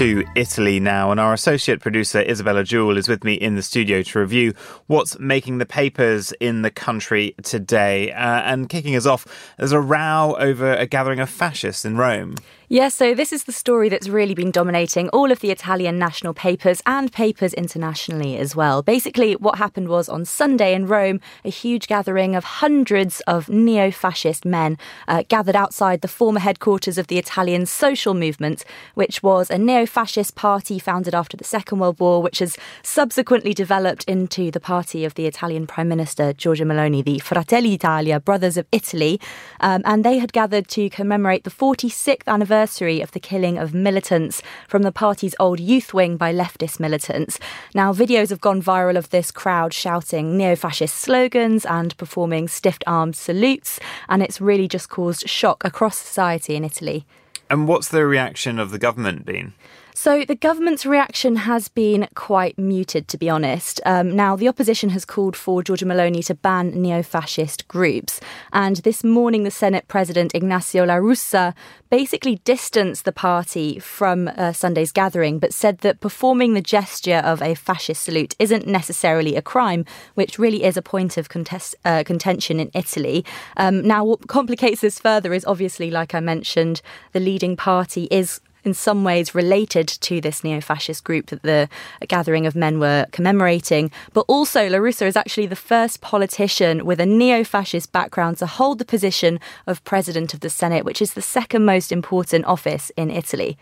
To 0.00 0.24
Italy 0.34 0.80
now, 0.80 1.10
and 1.10 1.20
our 1.20 1.34
associate 1.34 1.78
producer 1.78 2.20
Isabella 2.20 2.64
Jewell 2.64 2.96
is 2.96 3.06
with 3.06 3.22
me 3.22 3.34
in 3.34 3.54
the 3.54 3.60
studio 3.60 4.00
to 4.00 4.18
review 4.18 4.54
what's 4.86 5.18
making 5.18 5.58
the 5.58 5.66
papers 5.66 6.32
in 6.40 6.62
the 6.62 6.70
country 6.70 7.34
today. 7.42 8.10
Uh, 8.10 8.40
and 8.40 8.70
kicking 8.70 8.96
us 8.96 9.04
off, 9.04 9.26
there's 9.58 9.72
a 9.72 9.80
row 9.80 10.36
over 10.38 10.72
a 10.72 10.86
gathering 10.86 11.20
of 11.20 11.28
fascists 11.28 11.84
in 11.84 11.98
Rome. 11.98 12.36
Yeah, 12.72 12.86
so 12.86 13.16
this 13.16 13.32
is 13.32 13.42
the 13.42 13.52
story 13.52 13.88
that's 13.88 14.08
really 14.08 14.32
been 14.32 14.52
dominating 14.52 15.08
all 15.08 15.32
of 15.32 15.40
the 15.40 15.50
Italian 15.50 15.98
national 15.98 16.34
papers 16.34 16.80
and 16.86 17.12
papers 17.12 17.52
internationally 17.52 18.36
as 18.36 18.54
well. 18.54 18.80
Basically, 18.80 19.34
what 19.34 19.58
happened 19.58 19.88
was 19.88 20.08
on 20.08 20.24
Sunday 20.24 20.72
in 20.72 20.86
Rome, 20.86 21.18
a 21.44 21.50
huge 21.50 21.88
gathering 21.88 22.36
of 22.36 22.44
hundreds 22.44 23.22
of 23.22 23.48
neo 23.48 23.90
fascist 23.90 24.44
men 24.44 24.78
uh, 25.08 25.24
gathered 25.26 25.56
outside 25.56 26.00
the 26.00 26.06
former 26.06 26.38
headquarters 26.38 26.96
of 26.96 27.08
the 27.08 27.18
Italian 27.18 27.66
social 27.66 28.14
movement, 28.14 28.64
which 28.94 29.20
was 29.20 29.50
a 29.50 29.58
neo 29.58 29.84
fascist 29.84 30.36
party 30.36 30.78
founded 30.78 31.12
after 31.12 31.36
the 31.36 31.42
Second 31.42 31.80
World 31.80 31.98
War, 31.98 32.22
which 32.22 32.38
has 32.38 32.56
subsequently 32.84 33.52
developed 33.52 34.04
into 34.04 34.52
the 34.52 34.60
party 34.60 35.04
of 35.04 35.14
the 35.14 35.26
Italian 35.26 35.66
Prime 35.66 35.88
Minister 35.88 36.32
Giorgia 36.34 36.64
Meloni, 36.64 37.02
the 37.02 37.18
Fratelli 37.18 37.74
Italia, 37.74 38.20
Brothers 38.20 38.56
of 38.56 38.68
Italy. 38.70 39.20
Um, 39.58 39.82
and 39.84 40.04
they 40.04 40.18
had 40.18 40.32
gathered 40.32 40.68
to 40.68 40.88
commemorate 40.88 41.42
the 41.42 41.50
46th 41.50 42.28
anniversary 42.28 42.59
anniversary 42.60 43.00
of 43.00 43.12
the 43.12 43.20
killing 43.20 43.56
of 43.56 43.72
militants 43.72 44.42
from 44.68 44.82
the 44.82 44.92
party's 44.92 45.34
old 45.40 45.58
youth 45.58 45.94
wing 45.94 46.18
by 46.18 46.30
leftist 46.30 46.78
militants. 46.78 47.38
Now, 47.74 47.90
videos 47.94 48.28
have 48.28 48.42
gone 48.42 48.60
viral 48.60 48.98
of 48.98 49.08
this 49.08 49.30
crowd 49.30 49.72
shouting 49.72 50.36
neo 50.36 50.54
fascist 50.56 50.96
slogans 50.96 51.64
and 51.64 51.96
performing 51.96 52.48
stiff 52.48 52.76
armed 52.86 53.16
salutes, 53.16 53.80
and 54.10 54.22
it's 54.22 54.42
really 54.42 54.68
just 54.68 54.90
caused 54.90 55.26
shock 55.26 55.64
across 55.64 55.96
society 55.96 56.54
in 56.54 56.64
Italy. 56.64 57.06
And 57.48 57.66
what's 57.66 57.88
the 57.88 58.04
reaction 58.04 58.58
of 58.58 58.72
the 58.72 58.78
government 58.78 59.24
been? 59.24 59.54
So 60.00 60.24
the 60.24 60.34
government's 60.34 60.86
reaction 60.86 61.36
has 61.36 61.68
been 61.68 62.08
quite 62.14 62.58
muted, 62.58 63.06
to 63.08 63.18
be 63.18 63.28
honest. 63.28 63.82
Um, 63.84 64.16
now, 64.16 64.34
the 64.34 64.48
opposition 64.48 64.88
has 64.88 65.04
called 65.04 65.36
for 65.36 65.62
Giorgia 65.62 65.84
Meloni 65.84 66.24
to 66.24 66.34
ban 66.34 66.70
neo 66.70 67.02
fascist 67.02 67.68
groups. 67.68 68.18
And 68.50 68.76
this 68.76 69.04
morning, 69.04 69.42
the 69.42 69.50
Senate 69.50 69.88
President 69.88 70.32
Ignazio 70.32 70.86
La 70.86 70.94
Russa 70.94 71.52
basically 71.90 72.36
distanced 72.44 73.04
the 73.04 73.12
party 73.12 73.78
from 73.78 74.28
uh, 74.28 74.54
Sunday's 74.54 74.90
gathering, 74.90 75.38
but 75.38 75.52
said 75.52 75.80
that 75.80 76.00
performing 76.00 76.54
the 76.54 76.62
gesture 76.62 77.20
of 77.22 77.42
a 77.42 77.54
fascist 77.54 78.02
salute 78.02 78.34
isn't 78.38 78.66
necessarily 78.66 79.36
a 79.36 79.42
crime, 79.42 79.84
which 80.14 80.38
really 80.38 80.64
is 80.64 80.78
a 80.78 80.82
point 80.82 81.18
of 81.18 81.28
contest, 81.28 81.76
uh, 81.84 82.04
contention 82.06 82.58
in 82.58 82.70
Italy. 82.72 83.22
Um, 83.58 83.86
now, 83.86 84.06
what 84.06 84.28
complicates 84.28 84.80
this 84.80 84.98
further 84.98 85.34
is 85.34 85.44
obviously, 85.44 85.90
like 85.90 86.14
I 86.14 86.20
mentioned, 86.20 86.80
the 87.12 87.20
leading 87.20 87.54
party 87.54 88.08
is 88.10 88.40
in 88.64 88.74
some 88.74 89.04
ways 89.04 89.34
related 89.34 89.88
to 89.88 90.20
this 90.20 90.44
neo 90.44 90.60
fascist 90.60 91.04
group 91.04 91.26
that 91.26 91.42
the 91.42 91.68
gathering 92.08 92.46
of 92.46 92.54
men 92.54 92.78
were 92.78 93.06
commemorating. 93.12 93.90
But 94.12 94.24
also, 94.28 94.68
La 94.68 94.78
Russa 94.78 95.06
is 95.06 95.16
actually 95.16 95.46
the 95.46 95.56
first 95.56 96.00
politician 96.00 96.84
with 96.84 97.00
a 97.00 97.06
neo 97.06 97.44
fascist 97.44 97.92
background 97.92 98.38
to 98.38 98.46
hold 98.46 98.78
the 98.78 98.84
position 98.84 99.40
of 99.66 99.84
President 99.84 100.34
of 100.34 100.40
the 100.40 100.50
Senate, 100.50 100.84
which 100.84 101.02
is 101.02 101.14
the 101.14 101.22
second 101.22 101.64
most 101.64 101.92
important 101.92 102.44
office 102.44 102.90
in 102.96 103.10
Italy. 103.10 103.58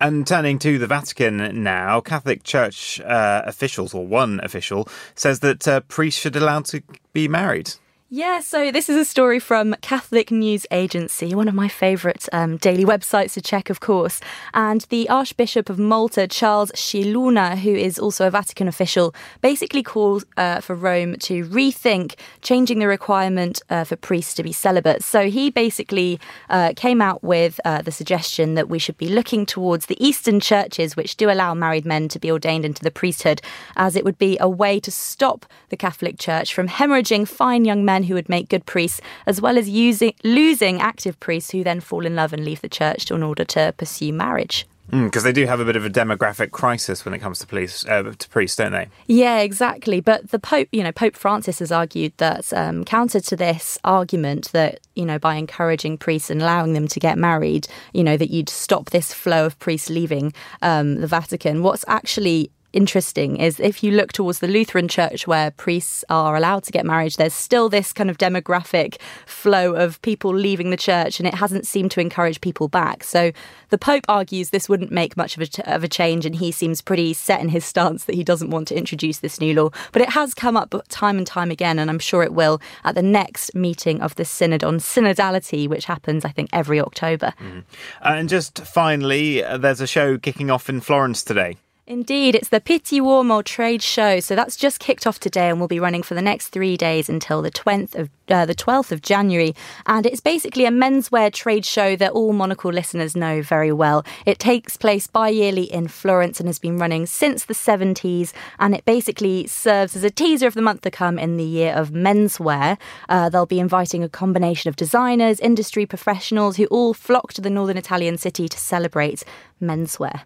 And 0.00 0.26
turning 0.26 0.60
to 0.60 0.78
the 0.78 0.86
Vatican 0.86 1.64
now, 1.64 2.00
Catholic 2.00 2.44
Church 2.44 3.00
uh, 3.00 3.42
officials, 3.44 3.94
or 3.94 4.06
one 4.06 4.40
official, 4.44 4.88
says 5.16 5.40
that 5.40 5.66
uh, 5.66 5.80
priests 5.80 6.20
should 6.20 6.36
allowed 6.36 6.66
to 6.66 6.82
be 7.12 7.26
married. 7.26 7.74
Yeah, 8.10 8.40
so 8.40 8.72
this 8.72 8.88
is 8.88 8.96
a 8.96 9.04
story 9.04 9.38
from 9.38 9.76
Catholic 9.82 10.30
News 10.30 10.64
Agency, 10.70 11.34
one 11.34 11.46
of 11.46 11.52
my 11.54 11.68
favourite 11.68 12.26
um, 12.32 12.56
daily 12.56 12.86
websites 12.86 13.34
to 13.34 13.42
check, 13.42 13.68
of 13.68 13.80
course. 13.80 14.18
And 14.54 14.80
the 14.88 15.10
Archbishop 15.10 15.68
of 15.68 15.78
Malta, 15.78 16.26
Charles 16.26 16.72
Scicluna, 16.72 17.58
who 17.58 17.74
is 17.74 17.98
also 17.98 18.26
a 18.26 18.30
Vatican 18.30 18.66
official, 18.66 19.14
basically 19.42 19.82
calls 19.82 20.24
uh, 20.38 20.62
for 20.62 20.74
Rome 20.74 21.16
to 21.16 21.44
rethink 21.48 22.14
changing 22.40 22.78
the 22.78 22.88
requirement 22.88 23.60
uh, 23.68 23.84
for 23.84 23.96
priests 23.96 24.32
to 24.36 24.42
be 24.42 24.52
celibate. 24.52 25.04
So 25.04 25.28
he 25.28 25.50
basically 25.50 26.18
uh, 26.48 26.72
came 26.76 27.02
out 27.02 27.22
with 27.22 27.60
uh, 27.66 27.82
the 27.82 27.92
suggestion 27.92 28.54
that 28.54 28.70
we 28.70 28.78
should 28.78 28.96
be 28.96 29.10
looking 29.10 29.44
towards 29.44 29.84
the 29.84 30.02
Eastern 30.02 30.40
churches, 30.40 30.96
which 30.96 31.18
do 31.18 31.28
allow 31.30 31.52
married 31.52 31.84
men 31.84 32.08
to 32.08 32.18
be 32.18 32.30
ordained 32.30 32.64
into 32.64 32.82
the 32.82 32.90
priesthood, 32.90 33.42
as 33.76 33.96
it 33.96 34.04
would 34.06 34.16
be 34.16 34.38
a 34.40 34.48
way 34.48 34.80
to 34.80 34.90
stop 34.90 35.44
the 35.68 35.76
Catholic 35.76 36.18
Church 36.18 36.54
from 36.54 36.68
hemorrhaging 36.68 37.28
fine 37.28 37.66
young 37.66 37.84
men 37.84 37.97
men 37.98 38.04
who 38.04 38.14
would 38.14 38.28
make 38.28 38.48
good 38.48 38.64
priests, 38.64 39.00
as 39.26 39.40
well 39.40 39.58
as 39.58 39.68
using, 39.68 40.14
losing 40.22 40.80
active 40.80 41.18
priests 41.18 41.50
who 41.50 41.64
then 41.64 41.80
fall 41.80 42.06
in 42.06 42.14
love 42.14 42.32
and 42.32 42.44
leave 42.44 42.60
the 42.60 42.68
church 42.68 43.10
in 43.10 43.22
order 43.22 43.44
to 43.44 43.74
pursue 43.76 44.12
marriage. 44.12 44.66
Because 44.90 45.22
mm, 45.22 45.24
they 45.24 45.32
do 45.32 45.44
have 45.44 45.60
a 45.60 45.66
bit 45.66 45.76
of 45.76 45.84
a 45.84 45.90
demographic 45.90 46.50
crisis 46.50 47.04
when 47.04 47.12
it 47.12 47.18
comes 47.18 47.40
to 47.40 47.46
police 47.46 47.84
uh, 47.86 48.14
to 48.18 48.28
priests, 48.30 48.56
don't 48.56 48.72
they? 48.72 48.88
Yeah, 49.06 49.40
exactly. 49.40 50.00
But 50.00 50.30
the 50.30 50.38
Pope, 50.38 50.68
you 50.72 50.82
know, 50.82 50.92
Pope 50.92 51.14
Francis 51.14 51.58
has 51.58 51.70
argued 51.70 52.14
that 52.16 52.50
um, 52.54 52.86
counter 52.86 53.20
to 53.20 53.36
this 53.36 53.78
argument 53.84 54.50
that 54.52 54.80
you 54.94 55.04
know 55.04 55.18
by 55.18 55.34
encouraging 55.34 55.98
priests 55.98 56.30
and 56.30 56.40
allowing 56.40 56.72
them 56.72 56.88
to 56.88 56.98
get 57.00 57.18
married, 57.18 57.68
you 57.92 58.02
know, 58.02 58.16
that 58.16 58.30
you'd 58.30 58.48
stop 58.48 58.88
this 58.88 59.12
flow 59.12 59.44
of 59.44 59.58
priests 59.58 59.90
leaving 59.90 60.32
um, 60.62 60.94
the 61.02 61.06
Vatican. 61.06 61.62
What's 61.62 61.84
actually 61.86 62.50
interesting 62.72 63.36
is 63.36 63.58
if 63.60 63.82
you 63.82 63.90
look 63.90 64.12
towards 64.12 64.40
the 64.40 64.48
Lutheran 64.48 64.88
church 64.88 65.26
where 65.26 65.50
priests 65.52 66.04
are 66.10 66.36
allowed 66.36 66.64
to 66.64 66.72
get 66.72 66.84
married, 66.84 67.12
there's 67.12 67.34
still 67.34 67.68
this 67.68 67.92
kind 67.92 68.10
of 68.10 68.18
demographic 68.18 69.00
flow 69.26 69.74
of 69.74 70.00
people 70.02 70.34
leaving 70.34 70.70
the 70.70 70.76
church 70.76 71.18
and 71.18 71.26
it 71.26 71.34
hasn't 71.34 71.66
seemed 71.66 71.90
to 71.92 72.00
encourage 72.00 72.40
people 72.40 72.68
back. 72.68 73.04
So 73.04 73.32
the 73.70 73.78
Pope 73.78 74.04
argues 74.08 74.50
this 74.50 74.68
wouldn't 74.68 74.90
make 74.90 75.16
much 75.16 75.36
of 75.36 75.42
a, 75.42 75.74
of 75.74 75.84
a 75.84 75.88
change 75.88 76.26
and 76.26 76.34
he 76.34 76.52
seems 76.52 76.80
pretty 76.82 77.12
set 77.12 77.40
in 77.40 77.48
his 77.48 77.64
stance 77.64 78.04
that 78.04 78.14
he 78.14 78.24
doesn't 78.24 78.50
want 78.50 78.68
to 78.68 78.76
introduce 78.76 79.18
this 79.18 79.40
new 79.40 79.54
law. 79.54 79.70
But 79.92 80.02
it 80.02 80.10
has 80.10 80.34
come 80.34 80.56
up 80.56 80.74
time 80.88 81.18
and 81.18 81.26
time 81.26 81.50
again 81.50 81.78
and 81.78 81.90
I'm 81.90 81.98
sure 81.98 82.22
it 82.22 82.34
will 82.34 82.60
at 82.84 82.94
the 82.94 83.02
next 83.02 83.54
meeting 83.54 84.00
of 84.00 84.14
the 84.16 84.24
Synod 84.24 84.64
on 84.64 84.78
Synodality, 84.78 85.68
which 85.68 85.86
happens, 85.86 86.24
I 86.24 86.30
think, 86.30 86.50
every 86.52 86.80
October. 86.80 87.32
Mm. 87.40 87.64
And 88.02 88.28
just 88.28 88.60
finally, 88.60 89.42
uh, 89.42 89.56
there's 89.58 89.80
a 89.80 89.86
show 89.86 90.18
kicking 90.18 90.50
off 90.50 90.68
in 90.68 90.80
Florence 90.80 91.22
today. 91.22 91.56
Indeed, 91.90 92.34
it's 92.34 92.50
the 92.50 92.60
Pitti 92.60 93.00
Uomo 93.00 93.42
trade 93.42 93.80
show. 93.80 94.20
So 94.20 94.36
that's 94.36 94.56
just 94.56 94.78
kicked 94.78 95.06
off 95.06 95.18
today 95.18 95.48
and 95.48 95.58
will 95.58 95.68
be 95.68 95.80
running 95.80 96.02
for 96.02 96.14
the 96.14 96.20
next 96.20 96.48
three 96.48 96.76
days 96.76 97.08
until 97.08 97.40
the 97.40 97.50
20th 97.50 97.94
of 97.94 98.10
uh, 98.28 98.44
the 98.44 98.54
12th 98.54 98.92
of 98.92 99.00
January. 99.00 99.54
And 99.86 100.04
it's 100.04 100.20
basically 100.20 100.66
a 100.66 100.70
menswear 100.70 101.32
trade 101.32 101.64
show 101.64 101.96
that 101.96 102.12
all 102.12 102.34
Monocle 102.34 102.70
listeners 102.70 103.16
know 103.16 103.40
very 103.40 103.72
well. 103.72 104.04
It 104.26 104.38
takes 104.38 104.76
place 104.76 105.06
bi-yearly 105.06 105.62
in 105.62 105.88
Florence 105.88 106.40
and 106.40 106.46
has 106.46 106.58
been 106.58 106.76
running 106.76 107.06
since 107.06 107.46
the 107.46 107.54
70s. 107.54 108.34
And 108.58 108.74
it 108.74 108.84
basically 108.84 109.46
serves 109.46 109.96
as 109.96 110.04
a 110.04 110.10
teaser 110.10 110.46
of 110.46 110.52
the 110.52 110.60
month 110.60 110.82
to 110.82 110.90
come 110.90 111.18
in 111.18 111.38
the 111.38 111.42
year 111.42 111.72
of 111.72 111.88
menswear. 111.92 112.76
Uh, 113.08 113.30
they'll 113.30 113.46
be 113.46 113.60
inviting 113.60 114.04
a 114.04 114.10
combination 114.10 114.68
of 114.68 114.76
designers, 114.76 115.40
industry 115.40 115.86
professionals 115.86 116.58
who 116.58 116.66
all 116.66 116.92
flock 116.92 117.32
to 117.32 117.40
the 117.40 117.48
northern 117.48 117.78
Italian 117.78 118.18
city 118.18 118.46
to 118.46 118.58
celebrate 118.58 119.24
menswear. 119.58 120.24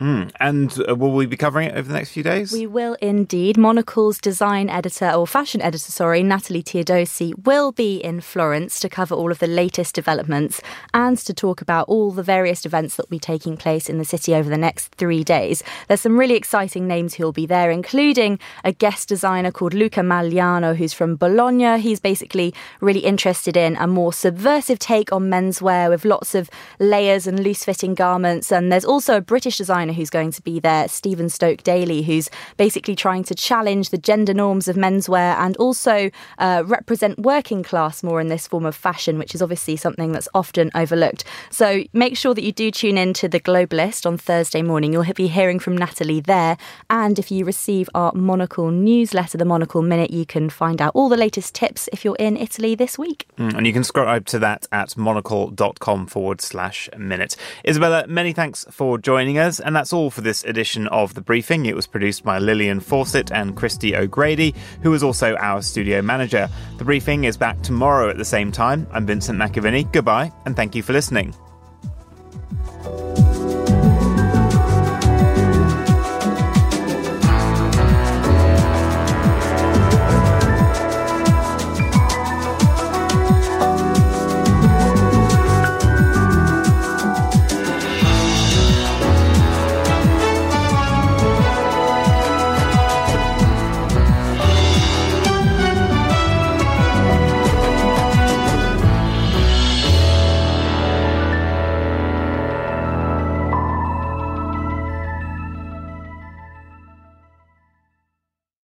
Mm. 0.00 0.32
And 0.40 0.76
uh, 0.88 0.96
will 0.96 1.12
we 1.12 1.26
be 1.26 1.36
covering 1.36 1.68
it 1.68 1.76
over 1.76 1.86
the 1.86 1.94
next 1.94 2.10
few 2.10 2.24
days? 2.24 2.52
We 2.52 2.66
will 2.66 2.96
indeed. 3.00 3.56
Monocle's 3.56 4.18
design 4.18 4.68
editor, 4.68 5.10
or 5.10 5.26
fashion 5.26 5.62
editor, 5.62 5.92
sorry, 5.92 6.22
Natalie 6.22 6.64
Theodosi, 6.64 7.32
will 7.44 7.70
be 7.70 7.98
in 7.98 8.20
Florence 8.20 8.80
to 8.80 8.88
cover 8.88 9.14
all 9.14 9.30
of 9.30 9.38
the 9.38 9.46
latest 9.46 9.94
developments 9.94 10.60
and 10.92 11.16
to 11.18 11.32
talk 11.32 11.60
about 11.60 11.88
all 11.88 12.10
the 12.10 12.24
various 12.24 12.66
events 12.66 12.96
that 12.96 13.06
will 13.06 13.16
be 13.16 13.20
taking 13.20 13.56
place 13.56 13.88
in 13.88 13.98
the 13.98 14.04
city 14.04 14.34
over 14.34 14.50
the 14.50 14.58
next 14.58 14.88
three 14.96 15.22
days. 15.22 15.62
There's 15.86 16.00
some 16.00 16.18
really 16.18 16.34
exciting 16.34 16.88
names 16.88 17.14
who'll 17.14 17.32
be 17.32 17.46
there, 17.46 17.70
including 17.70 18.40
a 18.64 18.72
guest 18.72 19.08
designer 19.08 19.52
called 19.52 19.74
Luca 19.74 20.00
Magliano, 20.00 20.74
who's 20.74 20.92
from 20.92 21.14
Bologna. 21.14 21.78
He's 21.78 22.00
basically 22.00 22.52
really 22.80 23.00
interested 23.00 23.56
in 23.56 23.76
a 23.76 23.86
more 23.86 24.12
subversive 24.12 24.80
take 24.80 25.12
on 25.12 25.30
menswear 25.30 25.88
with 25.88 26.04
lots 26.04 26.34
of 26.34 26.50
layers 26.80 27.28
and 27.28 27.44
loose 27.44 27.64
fitting 27.64 27.94
garments. 27.94 28.50
And 28.50 28.72
there's 28.72 28.84
also 28.84 29.18
a 29.18 29.20
British 29.20 29.56
designer 29.56 29.83
designer 29.84 29.96
who's 29.96 30.10
going 30.10 30.30
to 30.32 30.42
be 30.42 30.60
there, 30.60 30.88
Steven 30.88 31.26
Stokey-Daley, 31.26 32.02
who's 32.02 32.30
basically 32.56 32.96
trying 32.96 33.24
to 33.24 33.34
challenge 33.34 33.90
the 33.90 33.98
gender 33.98 34.34
norms 34.34 34.68
of 34.68 34.76
menswear 34.76 35.36
and 35.36 35.56
also 35.58 36.10
uh, 36.38 36.62
represent 36.66 37.18
working 37.18 37.62
class 37.62 38.02
more 38.02 38.20
in 38.20 38.28
this 38.28 38.46
form 38.46 38.64
of 38.64 38.74
fashion, 38.74 39.18
which 39.18 39.34
is 39.34 39.42
obviously 39.42 39.76
something 39.76 40.12
that's 40.12 40.28
often 40.34 40.70
overlooked. 40.74 41.24
So 41.50 41.84
make 41.92 42.16
sure 42.16 42.34
that 42.34 42.42
you 42.42 42.52
do 42.52 42.70
tune 42.70 42.98
in 42.98 43.12
to 43.14 43.28
the 43.28 43.40
Globalist 43.40 44.06
on 44.06 44.16
Thursday 44.16 44.62
morning. 44.62 44.92
You'll 44.92 45.04
be 45.14 45.28
hearing 45.28 45.58
from 45.58 45.76
Natalie 45.76 46.20
there. 46.20 46.56
And 46.88 47.18
if 47.18 47.30
you 47.30 47.44
receive 47.44 47.88
our 47.94 48.12
Monocle 48.14 48.70
newsletter, 48.70 49.38
the 49.38 49.44
Monocle 49.44 49.82
Minute, 49.82 50.10
you 50.10 50.24
can 50.24 50.50
find 50.50 50.80
out 50.80 50.92
all 50.94 51.08
the 51.08 51.16
latest 51.16 51.54
tips 51.54 51.88
if 51.92 52.04
you're 52.04 52.16
in 52.16 52.36
Italy 52.36 52.74
this 52.74 52.98
week. 52.98 53.26
Mm, 53.38 53.56
and 53.56 53.66
you 53.66 53.72
can 53.72 53.84
subscribe 53.84 54.26
to 54.26 54.38
that 54.38 54.66
at 54.72 54.96
monocle.com 54.96 56.06
forward 56.06 56.40
slash 56.40 56.88
minute. 56.96 57.36
Isabella, 57.66 58.06
many 58.06 58.32
thanks 58.32 58.64
for 58.70 58.98
joining 58.98 59.38
us. 59.38 59.60
And 59.60 59.73
and 59.74 59.80
that's 59.80 59.92
all 59.92 60.08
for 60.08 60.20
this 60.20 60.44
edition 60.44 60.86
of 60.86 61.14
The 61.14 61.20
Briefing. 61.20 61.66
It 61.66 61.74
was 61.74 61.88
produced 61.88 62.22
by 62.22 62.38
Lillian 62.38 62.78
Fawcett 62.78 63.32
and 63.32 63.56
Christy 63.56 63.96
O'Grady, 63.96 64.54
who 64.84 64.94
is 64.94 65.02
also 65.02 65.34
our 65.34 65.62
studio 65.62 66.00
manager. 66.00 66.48
The 66.78 66.84
Briefing 66.84 67.24
is 67.24 67.36
back 67.36 67.60
tomorrow 67.60 68.08
at 68.08 68.16
the 68.16 68.24
same 68.24 68.52
time. 68.52 68.86
I'm 68.92 69.04
Vincent 69.04 69.36
McAviney. 69.36 69.90
Goodbye, 69.90 70.30
and 70.46 70.54
thank 70.54 70.76
you 70.76 70.84
for 70.84 70.92
listening. 70.92 71.34